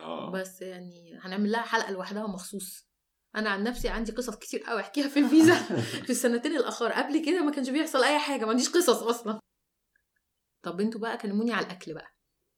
[0.00, 2.86] آه بس يعني هنعمل لها حلقة لوحدها مخصوص
[3.36, 5.54] أنا عن نفسي عندي قصص كتير قوي أحكيها في الفيزا
[6.06, 6.92] في السنتين الأخر.
[6.92, 9.40] قبل كده ما كانش بيحصل أي حاجة ما عنديش قصص أصلا.
[10.62, 12.08] طب أنتوا بقى كلموني على الأكل بقى.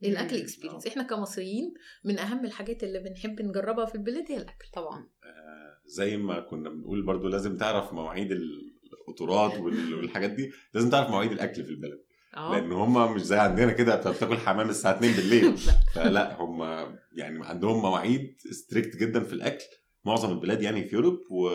[0.04, 0.42] الأكل مم.
[0.42, 4.68] experience إحنا كمصريين من أهم الحاجات اللي بنحب نجربها في البلاد هي الأكل.
[4.74, 5.08] طبعا.
[5.24, 11.10] آه، زي ما كنا بنقول برضو لازم تعرف مواعيد القطورات وال- والحاجات دي لازم تعرف
[11.10, 12.04] مواعيد الأكل في البلد.
[12.36, 15.56] لأن هم مش زي عندنا كده بت- بتاكل حمام الساعة 2 بالليل.
[15.94, 16.62] فلا هم
[17.12, 19.64] يعني عندهم مواعيد strict جدا في الأكل.
[20.08, 21.48] معظم البلاد يعني في Europe و...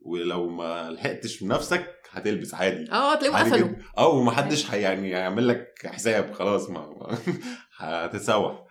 [0.00, 2.90] ولو ما لحقتش بنفسك هتلبس عادي.
[2.92, 3.76] آه تلاقيهم عادي قفلوا.
[3.98, 7.18] آه ومحدش يعني هيعمل لك حساب خلاص ما
[7.76, 8.66] هتتسوح.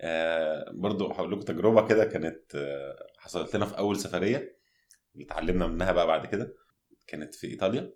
[0.00, 4.56] آه برضو هقول لكم تجربة كده كانت آه حصلت لنا في أول سفرية.
[5.20, 6.54] اتعلمنا منها بقى بعد كده.
[7.06, 7.92] كانت في إيطاليا.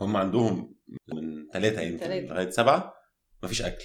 [0.00, 0.74] هم عندهم
[1.08, 2.06] من ثلاثة يمكن.
[2.10, 2.94] لغاية سبعة
[3.42, 3.84] مفيش أكل.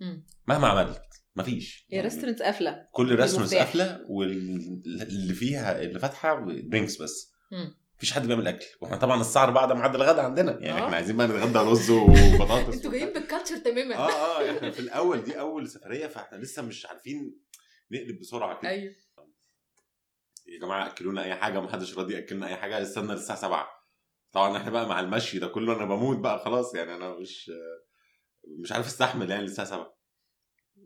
[0.00, 0.26] مم.
[0.48, 1.02] مهما عملت.
[1.36, 1.86] مفيش.
[1.92, 2.88] هي restaurant قافلة.
[2.92, 3.66] كل ال restaurants المفتاح.
[3.66, 7.32] قافلة واللي فيها اللي فاتحة drinks بس.
[7.52, 7.74] مم.
[7.96, 8.66] مفيش حد بيعمل أكل.
[8.80, 10.52] وإحنا طبعا 4 ده ميعاد الغدا عندنا.
[10.60, 10.84] يعني آه.
[10.84, 13.96] إحنا عايزين بقى نتغدى رز وبطاطس أنتوا جايين بالكالتشر تماما.
[13.96, 17.38] آه آه إحنا في الأول دي أول سفرية فإحنا لسه مش عارفين
[17.90, 18.70] نقلب بسرعة كده.
[18.70, 18.92] أيوه.
[20.46, 23.66] يا جماعة أكلونا أي حاجة محدش راضي يأكلنا أي حاجة استنى للساعة 7
[24.32, 26.74] طبعا إحنا بقى مع المشي ده كله أنا بموت بقى خلاص.
[26.74, 27.50] يعني أنا مش
[28.60, 29.94] مش عارف أستحمل يعني للساعة 7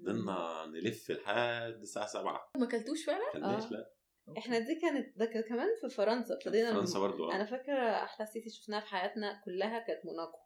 [0.07, 3.71] فضلنا نلف لحد الساعة 7 ما أكلتوش فعلا؟ كلناش آه.
[3.71, 3.93] لا.
[4.39, 8.27] إحنا دي كانت ده كان كمان في فرنسا ابتدينا فرنسا برضو أنا آه فاكرة أحلى
[8.27, 10.39] city شفناها في حياتنا كلها كانت موناكو.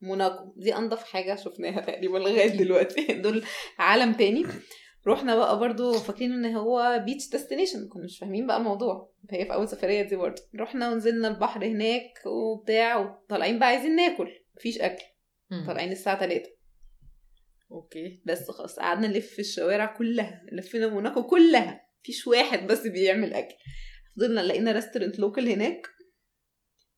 [0.00, 0.52] موناكو.
[0.56, 3.06] دي أنضف حاجة شفناها تقريبا لغاية دلوقتي.
[3.20, 3.44] دول
[3.78, 4.46] عالم تاني.
[5.06, 9.12] رحنا بقى برضو فاكرين إن هو beach destination كنا مش فاهمين بقى الموضوع.
[9.30, 10.42] هي في أول سفرية دي برضو.
[10.60, 14.28] رحنا ونزلنا البحر هناك وبتاع وطالعين بقى عايزين ناكل.
[14.56, 15.04] مفيش أكل.
[15.66, 16.50] طالعين الساعة 3
[17.74, 23.34] okay بس خلاص قعدنا نلف في الشوارع كلها لفينا موناكو كلها مفيش واحد بس بيعمل
[23.34, 23.54] أكل.
[24.16, 25.86] فضلنا لقينا restaurant local هناك.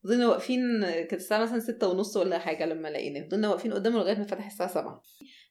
[0.03, 3.21] فضلنا واقفين كانت الساعة مثلا ستة ونص ولا حاجة لما لقيناه.
[3.21, 5.03] فضلنا واقفين قدامه لغاية ما فتح الساعة 7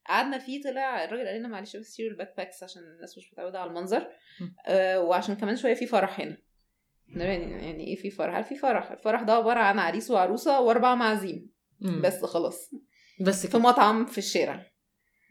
[0.09, 3.59] قعدنا فيه طلع الراجل قال لنا معلش بس شيلوا ال backpacks عشان الناس مش متعودة
[3.59, 4.09] على المنظر.
[4.67, 6.37] آه وعشان كمان شوية في فرح هنا.
[7.09, 11.51] يعني يعني إيه في فرح؟ في فرح؟ الفرح ده عبارة عن عريس وعروسة واربع معازيم.
[12.03, 12.71] بس خلاص.
[13.21, 14.67] بس في مطعم في الشارع.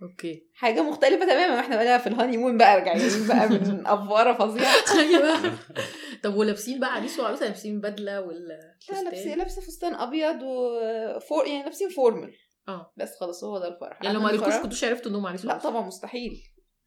[0.03, 0.47] okay.
[0.53, 1.59] حاجة مختلفة تماما.
[1.59, 4.73] إحنا بقى في ال honeymoon بقى راجعين بقى من أفوارة فظيعة.
[4.99, 5.57] أيوه.
[6.23, 11.47] طب ولابسين بقى عريس وعروسة؟ لابسين بدلة ولا لا لابسه فستان؟ لابسة فستان أبيض وفور
[11.47, 12.33] يعني لابسين formal
[12.67, 12.93] آه.
[12.97, 13.99] بس خلاص هو ده الفرح.
[14.03, 16.43] يعني لو ما نتفرج- كنتوش عرفتوا إنهم عريس لا طبعا مستحيل.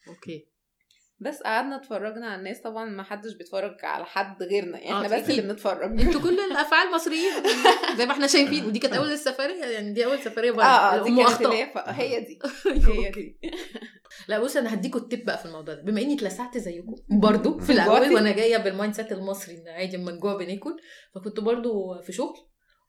[0.09, 0.49] okay.
[1.20, 5.22] بس قعدنا اتفرجنا على الناس طبعا ما حدش بيتفرج على حد غيرنا يعني آه، إحنا
[5.22, 5.31] بس.
[5.31, 6.00] اللي بنتفرج.
[6.00, 7.33] أنتوا كل الأفعال مصريين
[7.96, 11.02] زي ما إحنا شايفين ودي كانت أول السفرية يعني دي أول سفرية بره آه آه
[11.02, 12.38] دي كانت اللي هي دي.
[12.92, 13.38] هي دي.
[14.28, 15.83] لا بص أنا هديكوا ال tip بقى في الموضوع ده.
[15.83, 20.12] بما إني اتلسعت زيكم برضو في؟ الأول وأنا جاية بال mindset المصري إن عادي أما
[20.12, 20.76] نجوع بناكل
[21.14, 22.37] فكنت برضو في شغل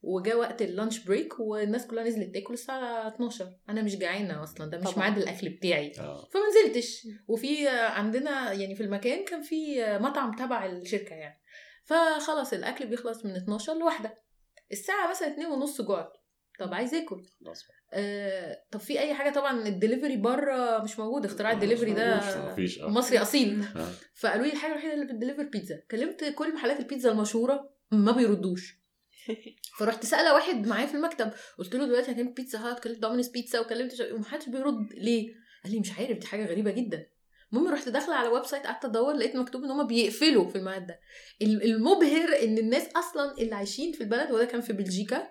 [0.02, 4.70] وجا وقت ال lunch break والناس كلها نزلت تاكل الساعة 12 أنا مش جعانة أصلا
[4.70, 4.98] ده مش.
[4.98, 5.92] ميعاد الأكل بتاعي.
[6.00, 6.28] آه.
[6.34, 7.08] فما نزلتش.
[7.28, 11.42] وفي عندنا يعني في المكان كان في مطعم تبع الشركة يعني.
[11.86, 14.18] فخلاص الأكل بيخلص من 12 لواحدة.
[14.72, 16.14] الساعة مثلا 2 ونص جوعت.
[16.60, 17.24] طب عايز آكل.
[17.94, 21.26] آه طب في أي حاجة؟ طبعا الدليفري بره مش موجود.
[21.26, 22.88] اختراع الدليفري ده مفيش آه.
[22.88, 23.64] مصري أصيل.
[23.76, 23.88] آه.
[24.16, 25.80] فقالوا لي الحاجة الوحيدة اللي بت deliver بيتزا.
[25.92, 28.79] كلمت كل محلات البيتزا المشهورة ما بيردوش.
[29.80, 33.60] فرحت سأله واحد معايا في المكتب قلت له دلوقتي كلمت Pizza Hut كلمت Domino's Pizza
[33.60, 34.02] وكلمت.
[34.12, 34.94] ومحدش بيرد.
[34.94, 37.06] ليه؟ قال لي مش عارف دي حاجة غريبة جدا.
[37.54, 41.00] المهم رحت داخلة على website قعدت أدور لقيت مكتوب إن هم بيقفلوا في الميعاد ده.
[41.42, 45.28] ال- المبهر إن الناس أصلا اللي عايشين في البلد وده كان في بلجيكا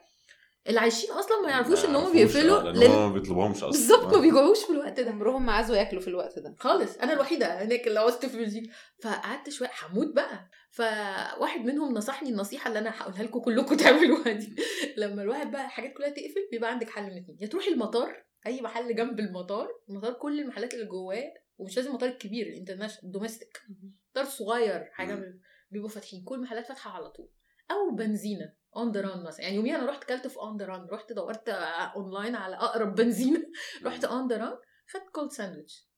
[0.69, 3.69] اللي عايشين أصلا ما يعرفوش إن هم يعرفوش، بيقفلوا آه، لأن هم ما بيطلبوهمش أصلا.
[3.71, 4.21] بالظبط ما آه.
[4.21, 5.11] بيجوعوش في الوقت ده.
[5.11, 6.55] عمرهم ما عايزوا ياكلوا في الوقت ده.
[6.59, 10.49] خالص أنا الوحيدة هناك اللي عوزت في بلجيكا فقعدت شوية هموت بقى.
[10.71, 14.57] فواحد منهم نصحني النصيحة اللي أنا هقولها لكم كلكم تعملوها دي.
[14.97, 17.39] لما الواحد بقى الحاجات كلها تقفل بيبقى عندك حل من اتنين.
[17.41, 22.09] يا تروحي المطار أي محل جنب المطار المطار كل المحلات اللي جواه ومش لازم المطار
[22.09, 23.63] الكبير ال international ال domestic
[24.11, 25.35] مطار صغير حاجة
[25.71, 27.29] بيبقوا فاتحين كل المحلات فاتحة على طول.
[27.71, 29.43] أو بنزينة On the Run مثلا.
[29.45, 33.43] يعني يوميها أنا رحت كلت في On the Run رحت دورت اونلاين على أقرب بنزينة.
[33.87, 35.89] رحت On the Run خدت cold sandwich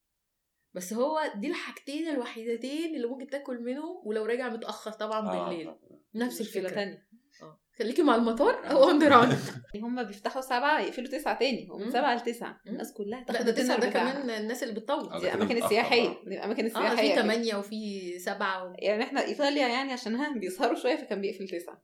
[0.74, 5.48] بس هو دي الحاجتين الوحيدتين اللي ممكن تاكل منهم ولو راجع متأخر طبعا آه.
[5.48, 5.74] بالليل.
[6.14, 6.74] نفس مشكلة الفكرة.
[6.74, 7.08] تانية.
[7.42, 7.60] آه.
[7.80, 9.36] خليكي مع المطار أو On the Run
[9.76, 11.68] هم بيفتحوا سبعة يقفلوا تسعة تاني.
[11.70, 12.60] ومن سبعة لتسعة.
[12.66, 13.88] الناس كلها لا ده تسعة ده.
[13.88, 16.08] كمان الناس اللي بتطول آه، دي كده الأماكن متأخر السياحية.
[16.08, 17.22] دي الأماكن آه السياحية في كده.
[17.22, 18.72] ثمانية وفي سبعة و...
[18.78, 21.82] يعني إحنا إيطاليا يعني عشانها بيسهروا شوية فكان بيقفل تسعة.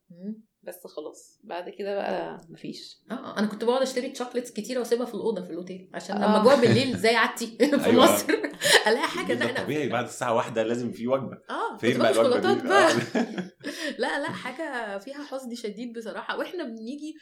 [0.66, 1.38] بس خلاص.
[1.44, 3.02] بعد كده بقى مفيش.
[3.10, 6.26] آه أنا كنت بقعد أشتري تشوكلتس كتيره وأسيبها في الأوضة في الأوتيل عشان آه.
[6.28, 8.04] لما جوع بالليل زي عادتي في أيوة.
[8.04, 8.26] مصر.
[8.86, 11.36] ألاقي حاجة ده طبيعي بعد الساعة واحدة لازم في وجبة.
[11.50, 12.92] آه فين بقى الوجبة دي؟ بقى.
[12.92, 12.96] آه.
[13.98, 16.38] لا لا حاجة فيها حزن شديد بصراحة.
[16.38, 17.14] وإحنا بنيجي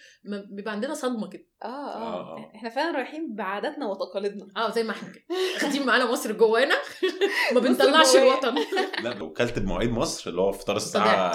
[0.57, 1.46] بيبقى عندنا صدمة كده.
[1.64, 2.52] آه آه، آه آه.
[2.57, 4.46] إحنا فعلا رايحين بعاداتنا وتقاليدنا.
[4.57, 5.24] آه زي ما إحنا كده.
[5.54, 6.74] واخدين معانا مصر جوانا.
[7.54, 8.16] ما بنطلعش.
[8.16, 8.54] الوطن.
[9.02, 11.33] لا لو كلت بمواعيد مصر اللي هو فطار الساعة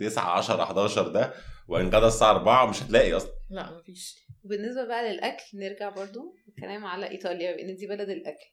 [0.00, 1.32] 9 10 11 ده
[1.68, 3.32] وإن غدا الساعة 4 مش هتلاقي أصلا.
[3.50, 4.16] لا مفيش.
[4.44, 8.46] وبالنسبة بقى للأكل نرجع برضو الكلام على إيطاليا لأن دي بلد الأكل.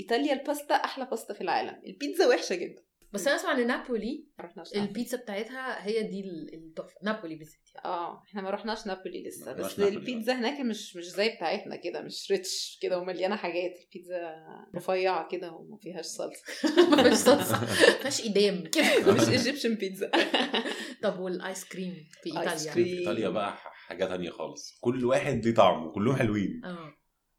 [0.00, 1.82] إيطاليا الباستا أحلى باستا في العالم.
[1.86, 2.82] البيتزا وحشة جدا.
[3.14, 4.88] بس أنا أسمع إن نابولي ما رحناش نابولي.
[4.88, 6.94] البيتزا بتاعتها هي دي ال- التحفة.
[7.02, 7.60] نابولي بالذات.
[7.84, 9.52] آه إحنا ما رحناش نابولي لسه.
[9.52, 13.72] بس نابولي، البيتزا هناك مش مش زي بتاعتنا كده مش rich كده ومليانة حاجات.
[13.84, 14.34] البيتزا
[14.76, 16.42] رفيعة كده وما فيهاش صلصة.
[16.90, 17.60] ما فيهاش صلصة.
[17.60, 19.12] ما فيهاش ايدام كده.
[19.14, 20.10] مش Egyptian بيتزا
[21.02, 22.84] طب والآيس كريم في آيس إيطاليا؟ كريم.
[22.86, 24.78] في إيطاليا بقى حاجة تانية خالص.
[24.80, 26.60] كل واحد ليه طعم وكلهم حلوين.
[26.64, 26.94] آه.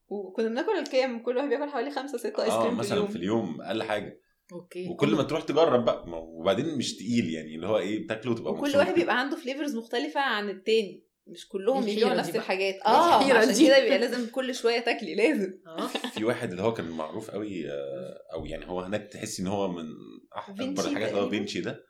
[0.07, 3.15] وكنا بناكل الكام كل واحد بياكل حوالي خمسة ستة آيس آه كريم في مثلا في
[3.15, 4.21] اليوم أقل حاجة.
[4.53, 8.31] okay وكل ما تروح تجرب بقى ما- وبعدين مش تقيل يعني اللي هو إيه بتاكله
[8.31, 8.95] وتبقى وكل واحد كده.
[8.95, 12.39] بيبقى عنده flavors مختلفة عن التاني مش كلهم يبيعوا نفس بقى.
[12.39, 13.65] الحاجات آه عشان.
[13.67, 17.71] كده بيبقى لازم كل شوية تاكلي لازم آه في واحد اللي هو كان معروف قوي
[17.71, 19.85] آه، أو يعني هو هناك تحس إن هو من
[20.33, 21.29] أكبر الحاجات اللي هو.
[21.29, 21.83] فينشي ده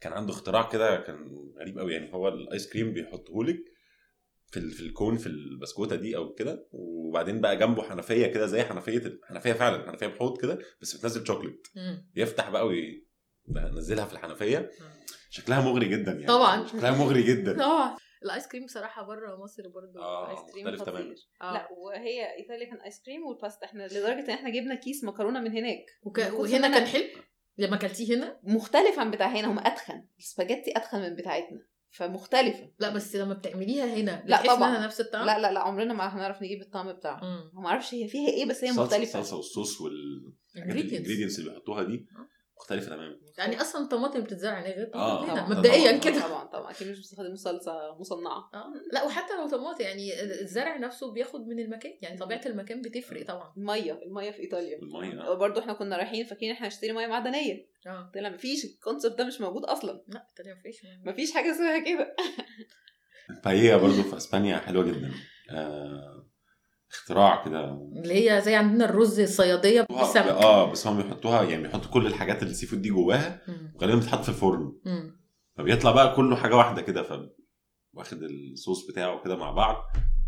[0.00, 3.58] كان عنده اختراع كده كان غريب قوي يعني هو الآيس كريم بيحطه لك
[4.50, 8.62] في ال- في الكون في البسكوتة دي أو كده وبعدين بقى جنبه حنفية كده زي
[8.62, 11.66] حنفية حنفية فعلا حنفية بحوض كده بس بتنزل شوكليت.
[12.16, 14.70] يفتح بقى وينزلها في الحنفية.
[15.30, 16.26] شكلها مغري جدا يعني.
[16.26, 16.66] طبعا.
[16.66, 17.62] شكلها مغري جدا.
[17.64, 20.82] آه الآيس كريم بصراحة بره مصر برضو آه آيس كريم مختلف.
[20.82, 21.14] تماما.
[21.42, 21.52] آه.
[21.52, 23.66] لا وهي ايطاليا كان آيس كريم والباستا.
[23.66, 25.84] إحنا لدرجة إن إحنا جبنا كيس مكرونة من هناك.
[26.02, 26.18] وك...
[26.32, 27.04] وهنا كان حلو؟
[27.58, 29.48] لما أكلتيه هنا؟ مختلف عن بتاع هنا.
[29.50, 30.04] هم أتخن.
[30.18, 31.60] السباجيتي أتخن من بتاعتنا.
[31.90, 34.86] فمختلفة لا بس لما بتعمليها هنا لا طبعا.
[34.86, 37.50] نفس الطعم لا لا لا عمرنا ما هنعرف نجيب الطعم بتاعها.
[37.54, 39.92] ما أعرفش هي فيها إيه بس هي مختلفة الصلصه والصوص وال
[40.56, 40.66] Ingredients.
[40.66, 42.06] ال ingredients اللي بيحطوها دي
[42.60, 43.16] مختلفة تماما.
[43.38, 45.58] يعني أصلا الطماطم بتتزرع هنا غير آه، طماطم هنا طبعاً.
[45.58, 46.28] مبدئيا كده.
[46.28, 46.70] طبعا طبعا.
[46.70, 48.50] أكيد مش بتستخدموا صلصه مصنعة.
[48.54, 48.72] آه.
[48.92, 51.92] لا وحتى لو طماطم يعني الزرع نفسه بياخد من المكان.
[52.02, 53.52] يعني طبيعة المكان بتفرق طبعا.
[53.56, 54.78] المية المية في إيطاليا.
[54.78, 57.66] المية برضه إحنا كنا رايحين فاكرين إحنا هنشتري مية معدنية.
[57.86, 58.10] آه.
[58.14, 60.04] طلع مفيش الكونسيبت ده مش موجود أصلا.
[60.08, 60.82] لا تقريبا مفيش.
[61.04, 62.16] مفيش حاجة اسمها كده.
[63.44, 65.10] فهي برضو في إسبانيا حلوة جدا.
[65.50, 66.27] آه
[66.90, 67.64] اختراع كده
[67.96, 72.42] اللي هي زي عندنا الرز الصيادية بالسمك آه بس هم بيحطوها يعني بيحطوا كل الحاجات
[72.42, 73.40] ال sea food دي جواها.
[73.74, 75.20] وغالبا بتتحط في الفرن مم.
[75.56, 77.12] فبيطلع بقى كله حاجة واحدة كده ف
[77.92, 79.76] واخد الصوص بتاعه كده مع بعض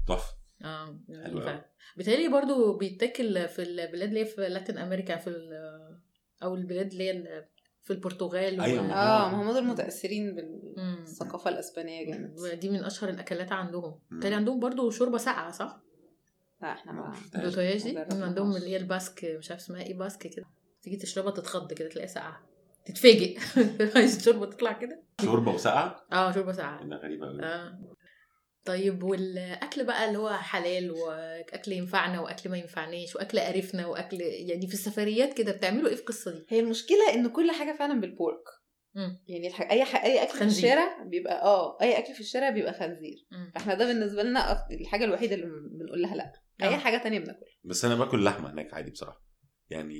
[0.08, 1.64] تحفة آه حلو فعلا
[1.96, 6.00] بيتهيألي برضو بيتاكل في البلاد اللي هي في Latin America في ال-
[6.42, 7.44] أو البلاد اللي هي
[7.82, 10.36] في البرتغال و- أيوة، ما آه ما هم دول متأثرين.
[10.76, 13.98] بالثقافة الأسبانية جامد دي من أشهر الأكلات عندهم.
[14.10, 15.80] بالتالي عندهم برضو شوربة ساقعة صح؟
[16.62, 17.44] لا إحنا ما شفتهاش.
[17.44, 18.22] دوتوياج دي جربناهاش.
[18.22, 20.44] عندهم اللي هي الباسك مش عارف اسمها إيه باسك كده
[20.82, 22.46] تيجي تشربها تتخض كده تلاقيها ساقعة
[22.84, 23.38] تتفاجئ
[23.96, 27.78] عايز الشوربه تطلع كده شوربة وسقعه آه شوربة ساقعة غريبة قوي آه
[28.64, 34.66] طيب والأكل بقى اللي هو حلال وأكل ينفعنا وأكل ما ينفعناش وأكل قرفنا وأكل يعني
[34.66, 38.14] في السفريات كده بتعملوا إيه في القصة دي؟ هي المشكلة إن كل حاجة فعلا بال
[38.14, 38.42] pork
[38.94, 39.22] مم.
[39.28, 39.70] يعني الح...
[39.70, 40.04] أي ح...
[40.04, 40.64] أي أكل في خنزير.
[40.70, 43.50] الشارع بيبقى آه أي أكل في الشارع بيبقى خنزير مم.
[43.54, 45.46] فإحنا ده بالنسبة لنا الحاجة الوحيدة اللي
[45.78, 46.32] بنقول لها لأ آه.
[46.62, 47.50] أي حاجة تانية بناكلها.
[47.64, 49.22] بس أنا باكل لحمة هناك عادي بصراحة.
[49.70, 49.98] يعني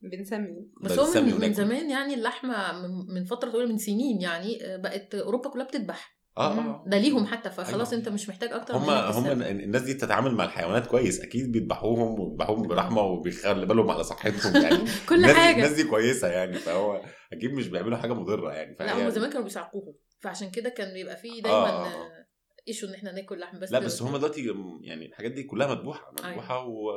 [0.00, 0.66] بنسمي.
[0.82, 1.52] بس هو من, من.
[1.52, 2.72] زمان يعني اللحمة
[3.14, 6.18] من, فترة طويلة من سنين يعني آه، بقت أوروبا كلها بتذبح.
[6.38, 6.68] آه مم.
[6.68, 6.84] آه.
[6.86, 8.00] ده ليهم حتى فخلاص أيوة.
[8.00, 9.42] أنت مش محتاج أكتر هم هم.
[9.42, 11.20] الناس دي بتتعامل مع الحيوانات كويس.
[11.20, 14.78] أكيد بيذبحوهم وبيذبحوهم برحمة وبيخلي بالهم على صحتهم يعني.
[15.08, 15.54] كل الناس دي- حاجة.
[15.56, 16.54] الناس دي كويسة يعني.
[16.54, 17.02] فهو
[17.32, 18.76] أكيد مش بيعملوا حاجة مضرة يعني.
[18.80, 19.94] لا هم زمان كانوا بيسعقوهم.
[20.20, 22.26] فعشان كده كان بيبقى فيه آه، دايما آه، آه،
[22.68, 26.12] issue إن إحنا ناكل لحم بس لا بس هم دلوقتي يعني الحاجات دي كلها مذبوحة
[26.12, 26.90] مذبوحة و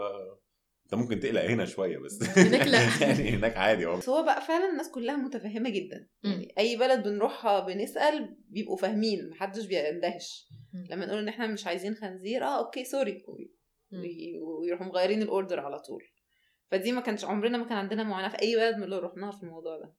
[0.85, 2.23] انت ممكن تقلق هنا شوية بس.
[2.37, 2.79] هناك لا.
[3.07, 3.97] يعني هناك عادي أهو.
[3.97, 6.09] بس هو بقى فعلا الناس كلها متفهمة جدا.
[6.23, 10.47] يعني أي بلد بنروحها بنسأل بيبقوا فاهمين محدش بيندهش.
[10.89, 13.23] لما نقول إن إحنا مش عايزين خنزير آه okay sorry.
[14.61, 16.03] ويروحوا مغيرين ال order على طول.
[16.71, 19.43] فدي ما كانش عمرنا ما كان عندنا معاناة في أي بلد من اللي رحناها في
[19.43, 19.93] الموضوع ده.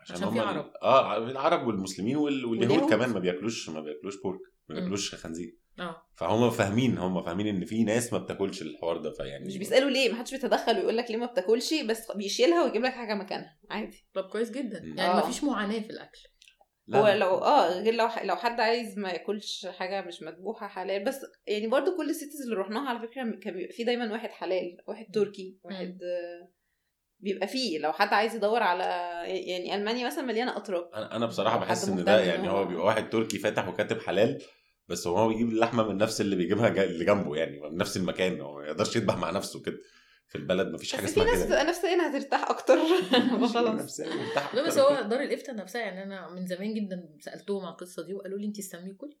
[0.00, 0.72] عشان, عشان هم في عرب.
[0.82, 2.44] آه العرب والمسلمين وال...
[2.44, 2.90] واليهود واليهود.
[2.90, 4.40] كمان ما بياكلوش ما بياكلوش pork.
[4.68, 4.74] ما.
[4.74, 9.44] بياكلوش خنزير آه فهم فاهمين هم فاهمين إن في ناس ما بتاكلش الحوار ده فيعني
[9.46, 13.14] مش بيسألوا ليه محدش بيتدخل ويقول لك ليه ما بتاكلش بس بيشيلها ويجيب لك حاجة
[13.14, 14.78] مكانها عادي طب كويس جدا.
[14.78, 15.26] يعني آه.
[15.28, 16.18] مفيش معاناة في الأكل
[16.86, 17.16] لا، هو لا.
[17.18, 21.66] لو آه غير لو لو حد عايز ما ياكلش حاجة مش مذبوحة حلال بس يعني
[21.66, 25.06] برضو كل ال cities اللي رحناها على فكرة كان بيبقى في دايما واحد حلال واحد
[25.14, 26.48] تركي واحد آه،
[27.20, 28.84] بيبقى فيه لو حد عايز يدور على
[29.26, 33.10] يعني ألمانيا مثلا مليانة اتراك أنا أنا بصراحة بحس إن ده يعني هو- بيبقى واحد
[33.10, 34.42] تركي فاتح وكاتب حلال
[34.88, 38.58] بس هو بيجيب اللحمة من نفس اللي بيجيبها اللي جنبه يعني من نفس المكان هو
[38.58, 39.76] ما يقدرش يذبح مع نفسه كده.
[40.28, 41.62] في البلد مفيش حاجة بس في اسمها ناس كده.
[41.62, 42.76] بتبقى هترتاح أكتر.
[43.40, 45.02] مرتاح لا بس هو كده.
[45.02, 48.58] دار الإفتاء نفسها يعني أنا من زمان جدا سألتهم على القصة دي وقالوا لي انت
[48.58, 49.16] استني كل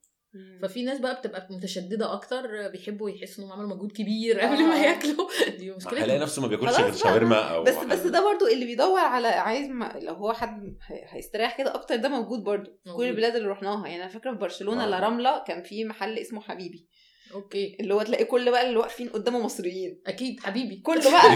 [0.62, 4.78] ففي ناس بقى بتبقى متشددة أكتر بيحبوا يحسوا إنهم عملوا مجهود كبير قبل ما آه.
[4.78, 6.92] ياكلوا دي ما مشكلة هيلاقي نفسه ما بياكلش غير.
[6.92, 7.98] شاورما أو بس بس.
[7.98, 12.08] ده برضو اللي بيدور على عايز ما لو هو حد هي- هيستريح كده أكتر ده
[12.08, 13.04] موجود برضو في كل.
[13.04, 14.88] البلاد اللي رحناها يعني أنا فاكرة في برشلونة آه.
[14.88, 16.86] لا رملة كان في محل اسمه حبيبي
[17.34, 17.76] okay.
[17.80, 20.02] اللي هو تلاقي كل بقى اللي واقفين قدامه مصريين.
[20.06, 20.40] أكيد.
[20.40, 20.76] حبيبي.
[20.76, 21.30] كله بقى.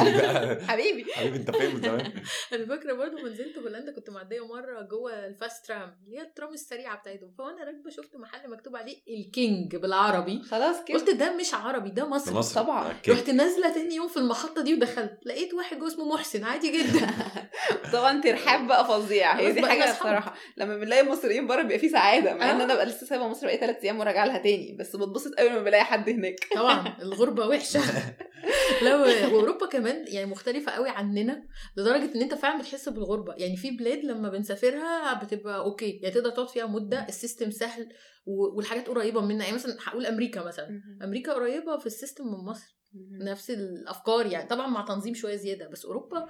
[0.69, 1.05] حبيبي.
[1.13, 1.37] حبيبي.
[1.37, 2.13] أنت من زمان.
[2.53, 6.23] أنا فاكره برضو ما نزلت هولندا كنت معدية مرة جوه ال fast tram اللي هي
[6.23, 7.31] الترام السريعة بتاعتهم.
[7.39, 10.43] فأنا راكبة شفت محل مكتوب عليه الكينج بالعربي.
[10.43, 10.99] خلاص كده.
[10.99, 12.35] قلت ده مش عربي ده مصري.
[12.35, 12.91] مصر طبعا.
[12.91, 13.15] أكيد.
[13.15, 15.19] رحت نازلة تاني يوم في المحطة دي ودخلت.
[15.27, 17.07] لقيت واحد جوه اسمه محسن عادي جدا.
[17.93, 19.33] طبعا ترحاب بقى فظيع.
[19.39, 19.91] هي دي حاجة.
[19.91, 22.65] الصراحه لما بنلاقي المصريين بره بيبقى في سعادة مع إن آه.
[22.65, 24.77] أنا بقى لسه سايبة مصر بقى ثلاث أيام وراجعة لها تاني.
[24.79, 26.37] بس بتبسط قوي لما بلاقي حد هناك.
[26.57, 27.81] طبعا الغربة وحشة.
[28.85, 31.43] لا واوروبا كمان يعني مختلفة قوي عننا
[31.77, 33.35] لدرجة إن أنت فعلا بتحس بالغربة.
[33.39, 37.89] يعني في بلاد لما بنسافرها بتبقى okay يعني تقدر تقعد فيها مدة ال system سهل
[38.27, 40.69] والحاجات قريبة منا يعني مثلا هقول أمريكا مثلا.
[41.05, 42.77] أمريكا قريبة في ال system من مصر.
[43.21, 44.49] نفس الأفكار يعني.
[44.49, 46.27] طبعا مع تنظيم شوية زيادة بس أوروبا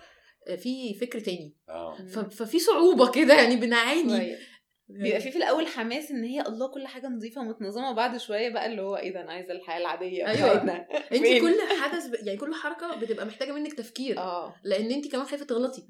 [0.48, 1.56] آه، في فكر تاني.
[2.08, 4.08] ف- ففي صعوبة كده يعني بنعاني.
[4.16, 4.38] شوية.
[4.92, 8.66] بيبقى في في الأول حماس إن هي الله كل حاجة نظيفة ومتنظمه وبعد شوية بقى
[8.66, 10.24] اللي هو إيه ده أنا عايزة الحياة العادية.
[10.24, 10.86] بتاعتنا.
[11.12, 12.14] انت؟ كل حدث ب...
[12.26, 14.18] يعني كل حركة بتبقى محتاجة منك تفكير.
[14.18, 14.54] آه.
[14.64, 15.82] لأن انت كمان خايفة تغلطي.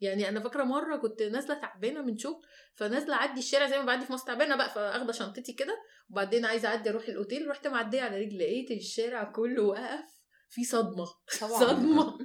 [0.00, 2.42] يعني أنا فاكرة مرة كنت نازلة تعبانة من شغل
[2.74, 5.76] فنازلة أعدي الشارع زي ما بعدي في مصر تعبانة بقى فأخدة شنطتي كده
[6.10, 10.04] وبعدين عايزة أعدي أروح الأوتيل رحت معدية على رجلي لقيت الشارع كله واقف
[10.50, 11.06] في صدمة.
[11.40, 11.60] طبعا.
[11.66, 12.18] صدمة.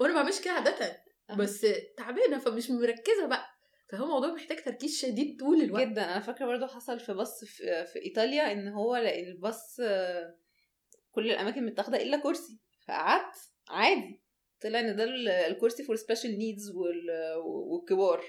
[0.00, 1.02] وأنا ما بعملش كده عاده.
[1.38, 3.46] بس تعبانة فمش مركزة بقى.
[3.92, 5.86] فهو موضوع محتاج تركيز شديد طول الوقت.
[5.86, 6.04] جدا.
[6.04, 10.34] أنا فاكرة برضو حصل في باص في, في إيطاليا إن هو الباص آه،
[11.10, 12.58] كل الأماكن متاخدة إلا كرسي.
[12.88, 13.36] فقعدت
[13.68, 14.22] عادي.
[14.62, 16.70] طلع إن ده ال- الكرسي for special needs
[17.44, 18.24] والكبار.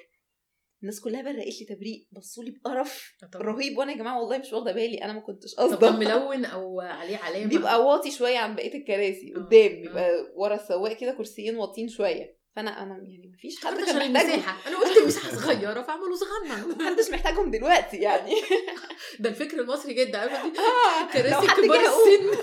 [0.82, 2.07] الناس كلها برقت لي تبريق.
[2.11, 3.78] بصوا لي بقرف رهيب.
[3.78, 4.97] وأنا يا جماعة والله مش واخدة بالي.
[5.03, 8.74] أنا ما كنتش طب كان قصده ملون أو عليه علامة؟ بيبقى واطي شوية عن بقية
[8.80, 9.34] الكراسي.
[9.36, 9.39] آه.
[9.39, 12.42] قدام بيبقى ورا السواق كده كرسيين واطيين شوية.
[12.56, 14.43] فانا أنا يعني مفيش حد حد كان محتاجهم.
[14.68, 18.36] أنا قلت المساحه صغيرة فعملوا صغنن محدش محتاجهم دلوقتي يعني.
[19.20, 21.80] ده الفكر المصري جدا عارفة دي؟ آه، كراسي كبار.
[21.80, 22.38] السن.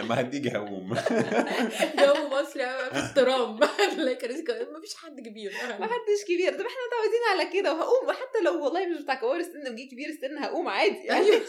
[0.00, 0.94] لما هتيجي هقوم
[1.98, 3.60] جو مصري في الترام
[4.42, 5.52] كبار مفيش حد كبير.
[5.52, 6.52] ما حدش كبير.
[6.52, 7.72] طب إحنا متعودين على كده.
[7.74, 8.08] وهقوم.
[8.08, 11.04] وحتى لو والله مش بتاع كبار السن وجي كبير السن هقوم عادي.
[11.04, 11.40] يعني أيوه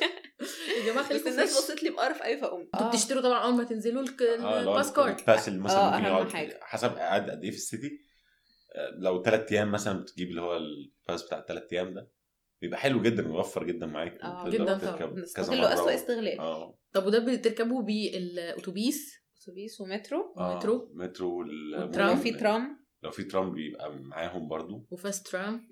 [0.78, 2.70] يا جماعة خليكم الناس بصت لي بقرف قوي فأقوم.
[2.76, 5.22] أنتوا بتشتروا طبعا أول ما تنزلوا الك- ال pass card.
[5.60, 6.58] مثلا آه، ممكن يقعد.
[6.62, 8.00] حسب قاعد قد إيه في ال city.
[8.76, 12.08] آه، لو ثلاث أيام مثلا بتجيب اللي هو ال pass بتاع الثلاث أيام ده.
[12.62, 15.14] بيبقى حلو جدا ويوفر جدا معاك آه، تقدر جداً طبعاً.
[15.20, 20.92] نستغله اسوء استغلال آه طب وده بتركبوا بالاتوبيس اتوبيس ومترو آه، مترو.
[20.94, 22.18] مترو وال- والترام.
[22.18, 25.72] في ترام لو في ترام بيبقى معاهم برضو و fast tram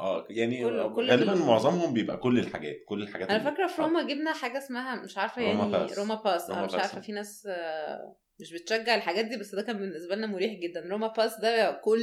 [0.00, 3.82] آه يعني كل- كل غالبا ال- معظمهم بيبقى كل الحاجات كل الحاجات أنا فاكرة في
[3.82, 5.98] روما جبنا حاجة اسمها مش عارفة روما يعني باس.
[5.98, 6.80] روما باس روما مش باس.
[6.80, 10.80] عارفة في ناس آه، مش بتشجع الحاجات دي بس ده كان بالنسبة لنا مريح جدا
[10.90, 12.00] Roma Pass ده كل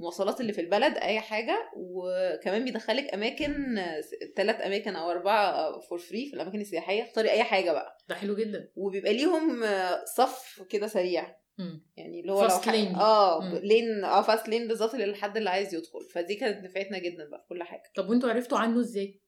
[0.00, 1.70] المواصلات اللي في البلد أي حاجة.
[1.76, 3.78] وكمان بيدخلك أماكن
[4.36, 7.02] ثلاث أماكن أو أربعة for free في الأماكن السياحية.
[7.02, 7.98] اختاري أي حاجة بقى.
[8.08, 8.70] ده حلو جدا.
[8.76, 9.62] وبيبقى ليهم
[10.16, 11.36] صف كده سريع.
[11.58, 11.86] مم.
[11.96, 12.98] يعني اللي هو ح- lane.
[13.00, 13.54] آه مم.
[13.62, 16.08] lane آه fast lane بالظبط للحد اللي عايز يدخل.
[16.14, 17.82] فدي كانت نفعتنا جدا بقى في كل حاجة.
[17.96, 19.20] طب وانتوا عرفتوا عنه إزاي؟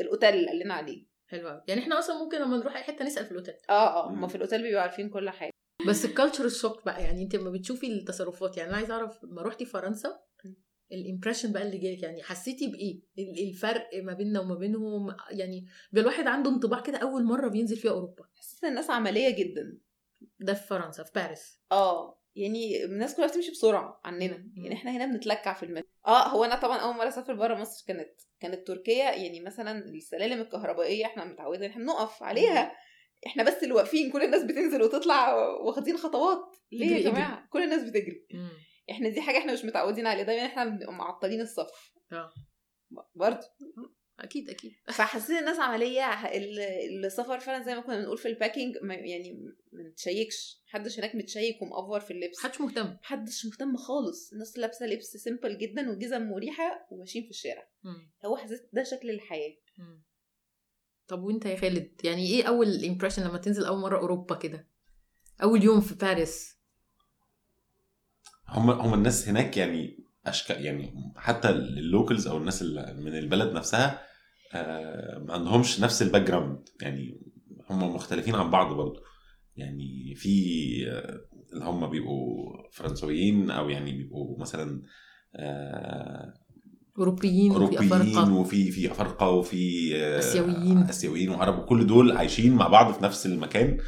[0.00, 1.06] الأوتيل اللي قال لنا عليه.
[1.26, 3.54] حلو قوي يعني إحنا أصلا ممكن لما نروح أي حتة نسأل في الأوتيل.
[3.70, 4.10] آه آه.
[4.10, 5.50] هما في الأوتيل بيبقوا عارفين كل حاجة.
[5.88, 7.02] بس ال culture shock بقى.
[7.02, 10.20] يعني انت لما بتشوفي التصرفات يعني أنا عايزة أعرف لما رحتي فرنسا.
[10.92, 15.66] ال impression بقى اللي جالك يعني حسيتي بإيه؟ ال- الفرق ما بيننا وما بينهم؟ يعني
[15.96, 18.24] الواحد عنده انطباع كده أول مرة بينزل فيها أوروبا.
[18.34, 19.78] حسيت إن الناس عملية جدا.
[20.40, 21.60] ده في فرنسا في باريس.
[21.72, 22.20] آه.
[22.36, 24.46] يعني الناس كلها بتمشي بسرعة عننا.
[24.56, 27.84] يعني إحنا هنا بنتلكع في المترو آه هو أنا طبعا أول مرة أسافر بره مصر
[27.88, 28.10] كانت
[28.40, 29.10] كانت تركيا.
[29.14, 32.72] يعني مثلا السلالم الكهربائية إحنا متعودين إحنا بنقف عليها.
[33.26, 36.56] إحنا بس اللي واقفين كل الناس بتنزل وتطلع واخدين خطوات.
[36.72, 38.26] ليه يا جماعة؟ كل الناس بتجري.
[38.34, 38.50] مم.
[38.90, 40.24] إحنا دي حاجة إحنا مش متعودين عليها.
[40.24, 41.92] دايما إحنا بنبقى معطلين الصف.
[42.12, 42.32] آه.
[43.14, 43.46] برضه.
[44.20, 44.72] أكيد أكيد.
[44.98, 46.26] فحسيت الناس عملية.
[46.36, 49.32] ال- السفر فعلا زي ما كنا بنقول في ال packing يعني
[49.72, 50.60] ما نتشيكش.
[50.66, 52.38] محدش هناك متشيك ومأفور في اللبس.
[52.44, 52.96] محدش مهتم.
[53.02, 54.32] محدش مهتم خالص.
[54.32, 57.68] الناس لابسة لبس simple جدا وجزم مريحة وماشيين في الشارع.
[57.82, 58.12] مم.
[58.24, 59.56] هو حسيت ده شكل الحياة.
[59.78, 60.02] مم.
[61.10, 64.66] طب وانت يا خالد؟ يعني إيه أول impression لما تنزل أول مرة أوروبا كده؟
[65.42, 66.56] أول يوم في باريس؟
[68.48, 73.52] هم هم الناس هناك يعني اشكال يعني حتى ال locals أو الناس اللي من البلد
[73.52, 74.02] نفسها
[74.54, 77.20] آه، ما عندهمش نفس ال background يعني
[77.70, 79.00] هم مختلفين عن بعض برضو.
[79.56, 80.30] يعني في
[80.90, 81.20] آه،
[81.52, 84.82] اللي هم بيبقوا فرنسويين أو يعني بيبقوا مثلا
[85.36, 86.34] آه،
[86.98, 88.34] أوروبيين وفي أوروبيين أفارقة.
[88.34, 90.78] وفي في أفارقة وفي آه، آسيويين.
[90.78, 93.78] آسيويين وعرب وكل دول عايشين مع بعض في نفس المكان.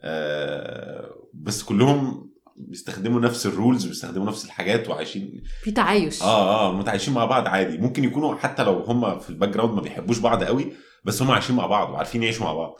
[0.00, 5.42] آه، بس كلهم بيستخدموا نفس ال rules وبيستخدموا نفس الحاجات وعايشين.
[5.62, 6.22] في تعايش.
[6.22, 7.78] آه آه متعايشين مع بعض عادي.
[7.78, 10.72] ممكن يكونوا حتى لو هم في ال background ما بيحبوش بعض قوي
[11.04, 12.76] بس هم عايشين مع بعض وعارفين يعيشوا مع بعض.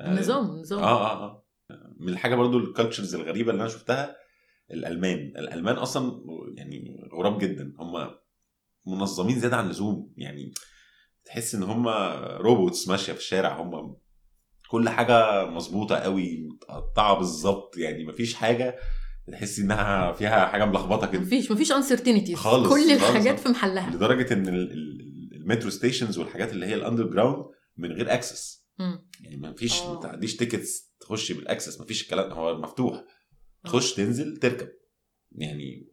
[0.00, 0.78] آه، نظام نظام.
[0.82, 1.24] آه آه.
[1.24, 1.44] آه
[2.00, 4.16] من الحاجة برضو ال cultures الغريبة اللي أنا شفتها
[4.70, 5.18] الألمان.
[5.18, 6.20] الألمان أصلا
[6.56, 7.72] يعني غراب جدا.
[7.78, 8.10] هم
[8.86, 10.12] منظمين زيادة عن اللزوم.
[10.16, 10.52] يعني
[11.24, 11.88] تحس إن هم
[12.40, 13.96] robots ماشية في الشارع هم
[14.70, 17.76] كل حاجة مظبوطة قوي متقطعة بالظبط.
[17.76, 18.76] يعني مفيش حاجة
[19.32, 21.20] تحس إنها فيها حاجة ملخبطة كده.
[21.20, 23.02] مفيش مفيش uncertainties خالص، كل خالص.
[23.10, 23.90] الحاجات في محلها.
[23.90, 27.44] لدرجة إن ال- ال- ال metro stations والحاجات اللي هي ال underground
[27.76, 28.64] من غير access.
[29.20, 29.94] يعني ما فيش آه.
[29.94, 33.04] ما تعديش tickets تخش بال access ما فيش الكلام هو مفتوح.
[33.64, 34.68] تخش تنزل تركب.
[35.34, 35.86] يعني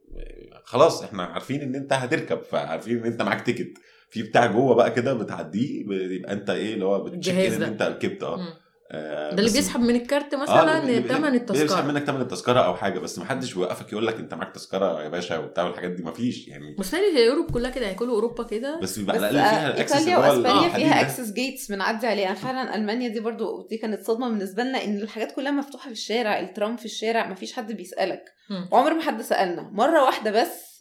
[0.63, 3.77] خلاص إحنا عارفين إن أنت هتركب فعارفين إن أنت معاك ticket
[4.09, 7.63] في بتاع جوه بقى كده بتعديه بيبقى أنت إيه اللي هو بت check in.
[7.63, 8.57] أنت ركبت آه.
[8.91, 11.81] ده اللي بيسحب من الكارت آه، مثلا ثمن بيسحب التذكرة.
[11.81, 15.09] منك ثمن التذكرة أو حاجة بس ما حدش بيوقفك يقول لك أنت معاك تذكرة يا
[15.09, 16.75] باشا وبتاع والحاجات دي ما فيش يعني.
[16.79, 18.79] بس هي أوروبا كلها كده يعني كل أوروبا كده.
[18.79, 21.01] بس بيبقى على الأقل فيها آه، ال access إيطاليا اللي هو وإسبانيا فيها.
[21.01, 22.33] access gates بنعدي عليها.
[22.33, 26.39] فعلا ألمانيا دي برضو دي كانت صدمة بالنسبة لنا إن الحاجات كلها مفتوحة في الشارع
[26.39, 28.23] الترام في الشارع مفيش حد بيسألك.
[28.71, 29.61] وعمر ما حد سألنا.
[29.73, 30.71] مرة واحدة بس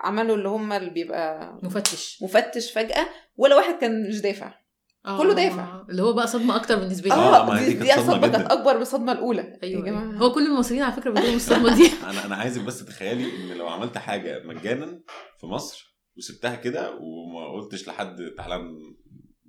[0.00, 2.18] عملوا اللي هم اللي بيبقى مفتش.
[2.22, 3.06] مفتش فجأة
[3.36, 4.54] ولا واحد كان مش دافع.
[5.06, 5.84] آه، كله دافع.
[5.90, 8.50] اللي هو بقى صدمة أكتر بالنسبة لي آه، آه ما هي دي, دي صدمة كانت.
[8.52, 10.16] أكبر من الصدمه الأولى أيوه يا جماعة أيوة.
[10.18, 13.68] هو كل المصريين على فكرة بيجيلهم الصدمة دي أنا أنا عايزك بس تتخيلي إن لو
[13.68, 15.00] عملت حاجة مجانا
[15.38, 18.68] في مصر وسبتها كده وما قلتش لحد تعالى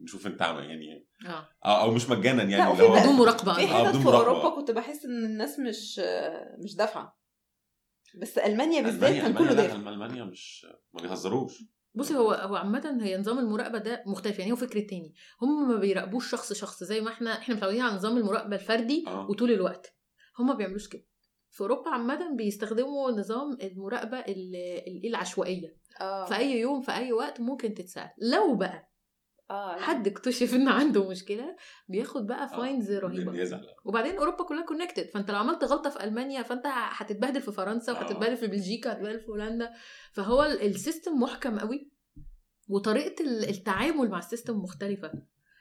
[0.04, 3.04] نشوف أنت عامل يعني آه آه أو مش مجانا لا، يعني وفي اللي هو بقى-
[3.04, 3.62] بدون مراقبة في.
[3.62, 4.06] آه، حتت في.
[4.08, 6.02] أوروبا كنت بحس إن الناس مش
[6.64, 7.18] مش دافعة
[8.22, 11.64] بس ألمانيا بالذات كان كله دافع ألمانيا مش ما بيهزروش
[11.96, 15.14] بصي هو هو عامة هي نظام المراقبة ده مختلف يعني هو فكر تاني.
[15.42, 19.28] هم ما بيراقبوش شخص شخص زي ما إحنا إحنا متعودين على نظام المراقبة الفردي آه.
[19.30, 19.96] وطول الوقت.
[20.40, 21.06] هم ما بيعملوش كده.
[21.52, 24.56] في أوروبا عامة بيستخدموا نظام المراقبة ال-
[24.88, 25.78] ال- العشوائية.
[26.02, 26.26] آه.
[26.26, 28.10] في أي يوم في أي وقت ممكن تتسأل.
[28.18, 28.93] لو بقى
[29.54, 29.80] آه.
[29.80, 31.56] حد اكتشف ان عنده مشكلة
[31.88, 32.58] بياخد بقى آه.
[32.58, 37.42] fines رهيبة يزعل وبعدين أوروبا كلها connected فأنت لو عملت غلطة في ألمانيا فأنت هتتبهدل
[37.42, 37.96] في فرنسا آه.
[37.96, 39.72] وهتتبهدل في بلجيكا هتتبهدل في هولندا
[40.14, 41.92] فهو ال- ال system محكم قوي
[42.70, 45.12] وطريقة ال- التعامل مع ال system مختلفة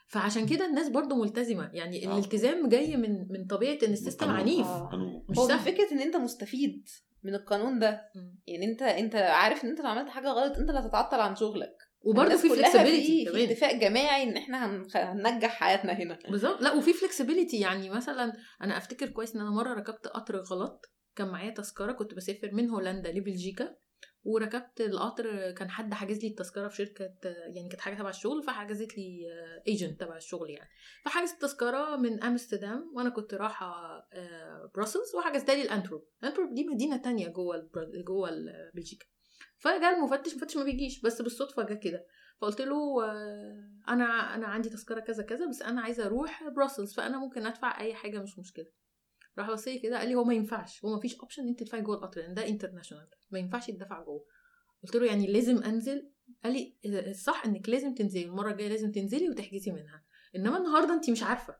[0.07, 2.13] فعشان كده الناس برضو ملتزمة يعني آه.
[2.19, 4.31] الالتزام جاي من من طبيعة إن ال system.
[4.31, 5.25] عنيف آه.
[5.29, 6.89] مش هو سهل فكرة إن أنت مستفيد
[7.23, 8.39] من القانون ده مم.
[8.47, 11.77] يعني أنت أنت عارف إن أنت لو عملت حاجة غلط أنت اللي هتتعطل عن شغلك
[12.05, 16.19] وبرضه في flexibility في, اتفاق جماعي إن إحنا هننجح حياتنا هنا.
[16.29, 16.63] بالظبط.
[16.63, 18.33] لا وفي flexibility يعني مثلا
[18.63, 20.93] أنا أفتكر كويس إن أنا مرة ركبت قطر غلط.
[21.17, 23.77] كان معايا تذكرة كنت بسافر من هولندا لبلجيكا.
[24.25, 27.05] وركبت القطر كان حد حاجز لي التذكرة في شركة
[27.55, 29.21] يعني كانت حاجة تبع الشغل فحجزت لي
[29.69, 30.69] agent تبع الشغل يعني.
[31.05, 33.67] فحجزت التذكرة من أمستردام وأنا كنت رايحة
[34.13, 36.05] آه، Brussels وحجزت لي الأنتروب.
[36.23, 37.71] الأنتروب دي مدينة تانية جوه
[38.07, 38.31] جوه
[38.75, 39.07] بلجيكا.
[39.59, 42.07] فجاء المفتش المفتش ما بيجيش بس بالصدفة جه كده.
[42.41, 47.19] فقلت له آه، أنا أنا عندي تذكرة كذا كذا بس أنا عايزة أروح Brussels فأنا
[47.19, 48.67] ممكن أدفع أي حاجة مش مشكلة.
[49.39, 51.61] راح بص لي كده قال لي هو ما ينفعش هو ما فيش option إن أنت
[51.61, 54.27] تدفعي جوه القطر لأن ده international ما ينفعش يدفع جوه.
[54.83, 56.13] قلت له يعني لازم أنزل؟
[56.45, 60.05] قال لي آه، الصح إنك لازم تنزلي المرة الجاية لازم تنزلي وتحجزي منها.
[60.37, 61.57] إنما النهارده أنت مش عارفة.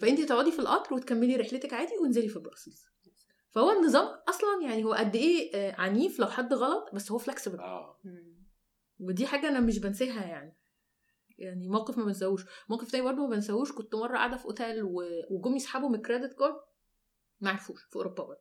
[0.00, 2.84] فأنت تقعدي في القطر وتكملي رحلتك عادي وانزلي في Brussels
[3.54, 7.60] فهو النظام أصلا يعني هو قد إيه آه، عنيف لو حد غلط بس هو flexible
[7.60, 8.00] آه.
[9.00, 10.56] ودي حاجة أنا مش بنساها يعني.
[11.38, 12.44] يعني موقف ما بنساهوش.
[12.70, 13.72] موقف تاني برضه ما بنساهوش.
[13.72, 14.82] كنت مرة قاعدة في أوتيل
[15.30, 16.56] وجم يسحبوا من ال credit card
[17.40, 18.40] ما عرفوش في أوروبا برضه.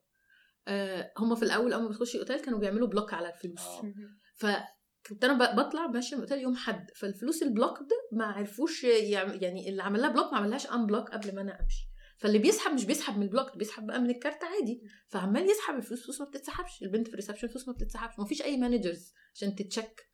[0.68, 3.59] آه هم في الأول أول ما بتخشي اوتيل كانوا بيعملوا block على الفلوس.
[3.62, 3.93] آه.
[4.36, 6.88] فكنت أنا ب- بطلع ماشية من الأوتيل يوم حد.
[6.95, 11.36] فالفلوس ال block ده ما عرفوش يعني اللي عمل لها block ما عملهاش unblock قبل
[11.36, 11.91] ما أنا أمشي.
[12.22, 14.82] فاللي بيسحب مش بيسحب من ال block بيسحب بقى من الكارت عادي.
[15.08, 18.20] فعمال يسحب الفلوس فلوس ما بتتسحبش البنت في ال reception فلوس ما بتتسحبش.
[18.20, 20.08] ما فيش أي managers عشان تتشك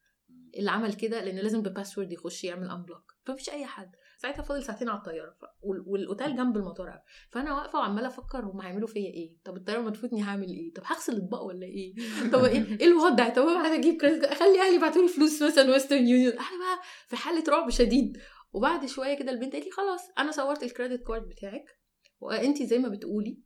[0.57, 3.91] اللي عمل كده لأن لازم ب password يخش يعمل unblock فمفيش أي حد.
[4.21, 5.45] ساعتها فاضل ساعتين على الطيارة ف...
[5.61, 7.01] وال- والأوتيل جنب المطار.
[7.31, 10.83] فأنا واقفة وعمالة أفكر هم هيعملوا فيا إيه؟ طب الطيارة ما تفوتني هعمل إيه؟ طب
[10.85, 11.93] هغسل اطباق ولا إيه؟
[12.33, 16.07] طب إيه إيه الوضع؟ طب أنا أجيب credit؟ أخلي أهلي يبعتوا لي فلوس مثلا Western
[16.07, 18.17] Union أنا بقى في حالة رعب شديد.
[18.53, 21.76] وبعد شوية كده البنت قالت لي خلاص أنا صورت ال credit card بتاعك.
[22.19, 23.39] وانت زي ما بتقولي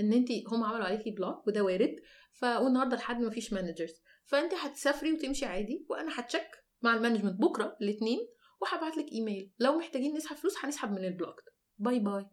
[0.00, 1.96] ان انت هم عملوا عليكي block وده وارد
[2.32, 6.98] ف والنهارده الحد ما فيش managers فانت هتسافري وتمشي عادي وأنا ه check مع ال
[6.98, 8.18] management بكرة الاثنين
[8.60, 11.40] وهبعت لك ايميل لو محتاجين نسحب فلوس هنسحب من ال block
[11.78, 12.26] bye bye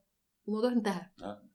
[0.48, 1.10] الموضوع انتهى.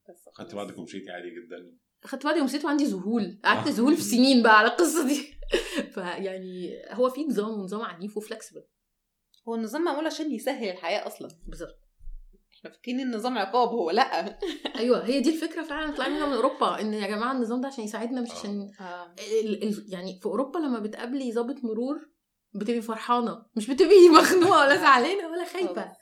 [0.08, 1.76] بس خدت بعضك ومشيتي عادي جدا.
[2.04, 3.40] خدت بالي ومشيت وعندي ذهول.
[3.44, 3.70] قعدت آه.
[3.70, 5.34] ذهول في سنين بقى على القصة دي.
[5.94, 8.64] فيعني هو في نظام ونظام عنيف و flexible
[9.48, 11.28] هو النظام معمول عشان يسهل الحياة أصلا.
[11.46, 11.81] بالظبط.
[12.62, 14.38] إحنا فاكرين إن النظام عقاب هو لأ.
[14.80, 17.84] أيوه هي دي الفكرة فعلا طلع منها من أوروبا إن يا جماعة النظام ده عشان
[17.84, 18.34] يساعدنا مش آه.
[18.34, 18.72] عشان
[19.44, 22.10] ال ال يعني في أوروبا لما بتقابلي ضابط مرور
[22.54, 25.92] بتبقي فرحانة مش بتبقي مخنوقة ولا زعلانة ولا خايفة.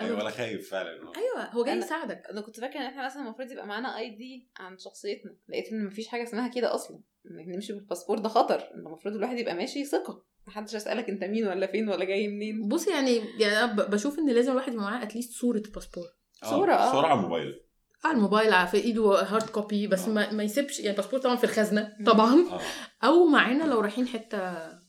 [0.00, 0.90] أيوه ولا خايف فعلا.
[1.02, 1.12] آه.
[1.16, 2.22] أيوه هو جاي يساعدك.
[2.30, 5.86] أنا كنت فاكرة إن إحنا مثلا المفروض يبقى معانا اي دي عن شخصيتنا لقيت إن
[5.86, 7.00] مفيش حاجة اسمها كده أصلا
[7.30, 10.24] انك نمشي بالباسبور ده خطر المفروض الواحد يبقى ماشي ثقة.
[10.52, 14.52] محدش يسالك انت مين ولا فين ولا جاي منين بصي يعني يعني بشوف إن لازم
[14.52, 16.04] الواحد يبقى معاه at least صورة باسبور
[16.42, 16.92] آه، صورة، آه.
[16.92, 17.60] صورة على الموبايل
[18.04, 20.12] على الموبايل على في إيده hard copy بس آه.
[20.12, 22.60] ما, ما يسيبش يعني باسبور طبعا في الخزنة طبعا آه
[23.06, 24.38] أو معانا لو رايحين حتة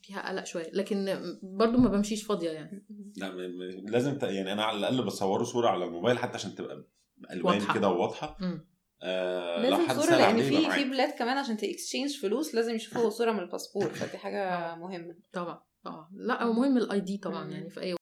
[0.01, 2.85] فيها قلق شوية لكن برضو ما بمشيش فاضية يعني
[3.17, 3.31] لا
[3.85, 4.17] لازم.
[4.21, 6.87] يعني أنا على الأقل بصوره صورة على الموبايل حتى عشان تبقى
[7.31, 7.61] الوان.
[7.73, 8.37] كده وواضحة.
[9.03, 10.71] آه لو لازم حد صورة لأن في.
[10.71, 15.15] في بلاد كمان عشان ت exchange فلوس لازم يشوفوا صورة من الباسبور فدي حاجة مهمة.
[15.33, 16.09] طبعا طبعا.
[16.13, 17.51] لا هو مهم ال ID طبعا مم.
[17.51, 18.01] يعني في أي وقت.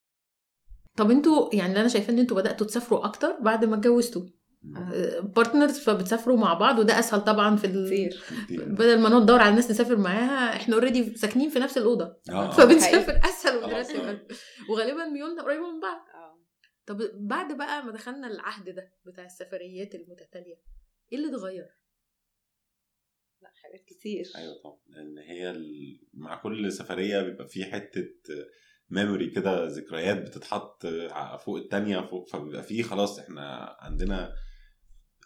[0.97, 4.21] طب أنتوا يعني اللي أنا شايفاه إن أنتوا بدأتوا تسافروا أكتر بعد ما اتجوزتوا.
[5.21, 7.85] partners فبتسافروا مع بعض وده أسهل طبعا في ال...
[7.87, 8.23] كتير.
[8.45, 8.65] كتير.
[8.65, 12.15] بدل ما نقعد ندور على ناس نسافر معاها إحنا already ساكنين في نفس الأوضة.
[12.29, 12.51] آه.
[12.57, 14.19] فبنسافر أسهل آه.
[14.69, 15.97] وغالبا ميولنا قريبة من بعض.
[16.15, 16.41] آه.
[16.85, 20.55] طب بعد بقى ما دخلنا العهد ده بتاع السفريات المتتالية
[21.11, 21.69] إيه اللي اتغير؟
[23.41, 24.25] لا حاجات كتير.
[24.35, 25.99] أيوه طبعا لأن هي ال...
[26.13, 28.07] مع كل سفرية بيبقى في حتة
[28.89, 30.85] memory كده ذكريات بتتحط
[31.45, 34.35] فوق التانية فوق فبيبقى في خلاص إحنا عندنا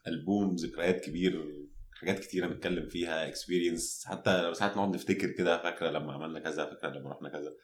[0.08, 5.90] ألبوم ذكريات كبير حاجات كتيرة نتكلم فيها experience حتى لو ساعات نقعد نفتكر كده فاكرة
[5.90, 7.56] لما عملنا كذا فاكرة لما رحنا كذا.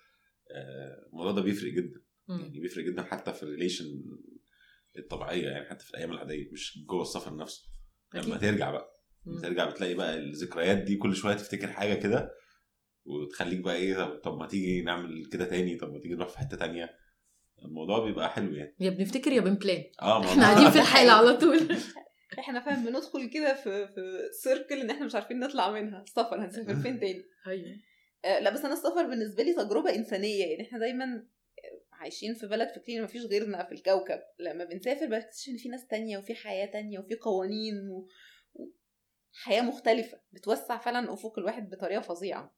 [0.51, 2.01] آه، الموضوع ده بيفرق جدا.
[2.29, 3.85] يعني بيفرق جدا حتى في ال relation
[4.97, 7.69] الطبيعية يعني حتى في الأيام العادية مش جوه السفر نفسه.
[8.13, 8.37] لما.
[8.37, 8.91] ترجع بقى.
[9.25, 9.37] مم.
[9.37, 12.31] بترجع بتلاقي بقى الذكريات دي كل شوية تفتكر حاجة كده
[13.05, 16.57] وتخليك بقى إيه طب- ما تيجي نعمل كده تاني طب ما تيجي نروح في حتة
[16.57, 16.89] تانية.
[17.65, 18.75] الموضوع بيبقى حلو يعني.
[18.79, 19.83] يا بنفتكر يا بنبلان.
[20.01, 21.59] آه ما إحنا قاعدين في الحالة على طول.
[22.39, 24.01] إحنا فاهم بندخل كده في في
[24.43, 26.01] سيركل إن إحنا مش عارفين نطلع منها.
[26.01, 27.75] السفر هنسافر فين تاني؟ أيوه.
[28.25, 30.67] آه، لا بس أنا السفر بالنسبة لي تجربة إنسانية يعني.
[30.67, 31.05] إحنا دايما
[32.01, 34.19] عايشين في بلد فاكرين مفيش غيرنا في الكوكب.
[34.39, 38.07] لما بنسافر بكتشف إن في ناس تانية وفي حياة تانية وفي قوانين و...
[38.53, 38.67] و...
[39.33, 42.55] حياه مختلفة بتوسع فعلا أفق الواحد بطريقة فظيعة.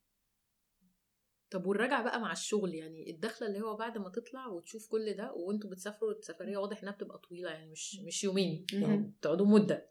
[1.52, 5.34] طب والرجعة بقى مع الشغل يعني الدخلة اللي هو بعد ما تطلع وتشوف كل ده
[5.34, 9.14] وأنتوا بتسافروا السفرية واضح إنها بتبقى طويلة يعني مش مش يومين يعني.
[9.20, 9.90] بتقعدوا مدة.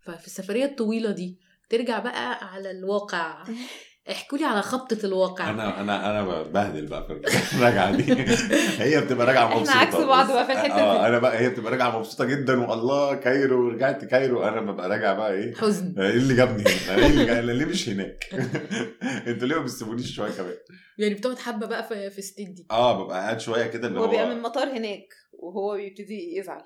[0.00, 3.44] ففي السفرية الطويلة دي ترجع بقى على الواقع.
[4.10, 8.12] احكوا لي على خبطة الواقع أنا أنا أنا ببهدل بقى في الرجعه دي
[8.78, 11.08] هي بتبقى راجعة مبسوطة عكس بعض بقى في الحتة آه دي.
[11.08, 15.32] أنا بقى هي بتبقى راجعة مبسوطة جدا والله Cairo ورجعت Cairo أنا ببقى راجع بقى
[15.32, 18.24] إيه حزن إيه اللي جابني هنا؟ أنا إيه اللي ليه مش هناك؟
[19.28, 20.54] أنتوا ليه ما بتسيبونيش شوية كمان؟
[20.98, 24.04] يعني بتقعد حبة بقى في في state دي آه ببقى قاعد شوية كده اللي هو
[24.04, 26.62] هو بيبقى من المطار هناك وهو بيبتدي يزعل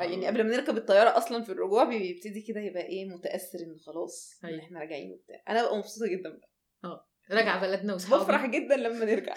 [0.00, 4.38] يعني قبل ما نركب الطيارة أصلا في الرجوع بيبتدي كده يبقى إيه متأثر إن خلاص
[4.44, 4.60] إن أيوة.
[4.62, 5.42] إحنا راجعين وبتاع.
[5.48, 6.50] أنا ببقى مبسوطة جدا بقى.
[7.30, 9.34] راجعة بلدنا واصحابي بفرح جدا لما نرجع.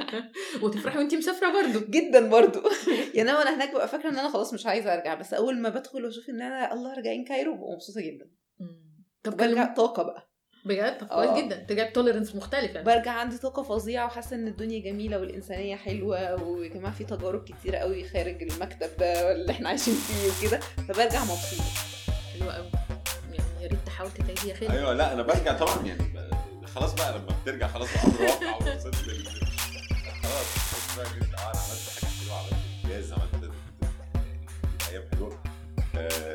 [0.62, 1.86] وتفرحي وأنتي مسافرة برضو.
[1.98, 2.60] جدا برضو.
[3.14, 5.68] يعني أنا وأنا هناك ببقى فاكرة إن أنا خلاص مش عايزة أرجع بس أول ما
[5.68, 8.30] بدخل وأشوف إن أنا الله راجعين Cairo ببقى مبسوطة جدا.
[9.22, 10.30] طب برجع كلي طاقة بقى.
[10.66, 11.26] بجد؟ طب آه.
[11.26, 11.64] كويس جدا.
[11.68, 12.86] ترجع ب tolerance مختلف يعني.
[12.86, 17.76] برجع عندي طاقه فظيعة وحاسة إن الدنيا جميلة والإنسانية حلوة ويا جماعة في تجارب كتيرة
[17.78, 21.64] قوي خارج المكتب ده اللي إحنا عايشين فيه وكده فبرجع مبسوطة.
[22.38, 22.66] حلوة قوي.
[23.32, 24.10] يعني يا ريت تحاول
[24.48, 24.70] يا خالد.
[24.70, 26.02] أيوه لا أنا برجع طبعا يعني
[26.74, 29.26] خلاص بقى لما بترجع خلاص بقى أمر واقع ووصلت لل
[30.22, 31.95] خلاص خلاص بقى آه أنا حلوة عملت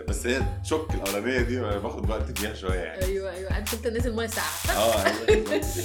[0.08, 3.02] بس هي الشوك الأولانية دي أنا باخد وقت فيها شوية يعني.
[3.06, 3.54] أيوه أيوه.
[3.54, 5.78] عارف انت نازل مية ساقعه آه أيوة، بالظبط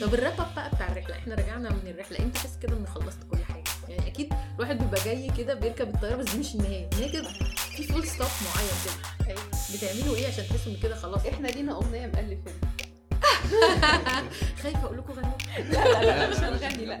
[0.00, 0.06] كده.
[0.06, 1.14] طب الراب اب بقى بتاع الرحلة.
[1.16, 2.18] إحنا رجعنا من الرحلة.
[2.18, 6.16] أنت حاسس كده ان خلصت كل حاجة؟ يعني أكيد الواحد بيبقى جاي كده بيركب الطيارة
[6.16, 6.88] بس دي مش النهاية.
[6.92, 7.28] النهاية كده
[7.76, 9.34] في full stop معين كده.
[9.74, 12.60] بتعملوا إيه عشان تحسوا إن كده خلاص؟ إحنا لينا أغنية مؤلفين
[14.62, 15.32] خايفة أقول لكم غنوا
[15.70, 17.00] لا لا لا مش هنغني لا.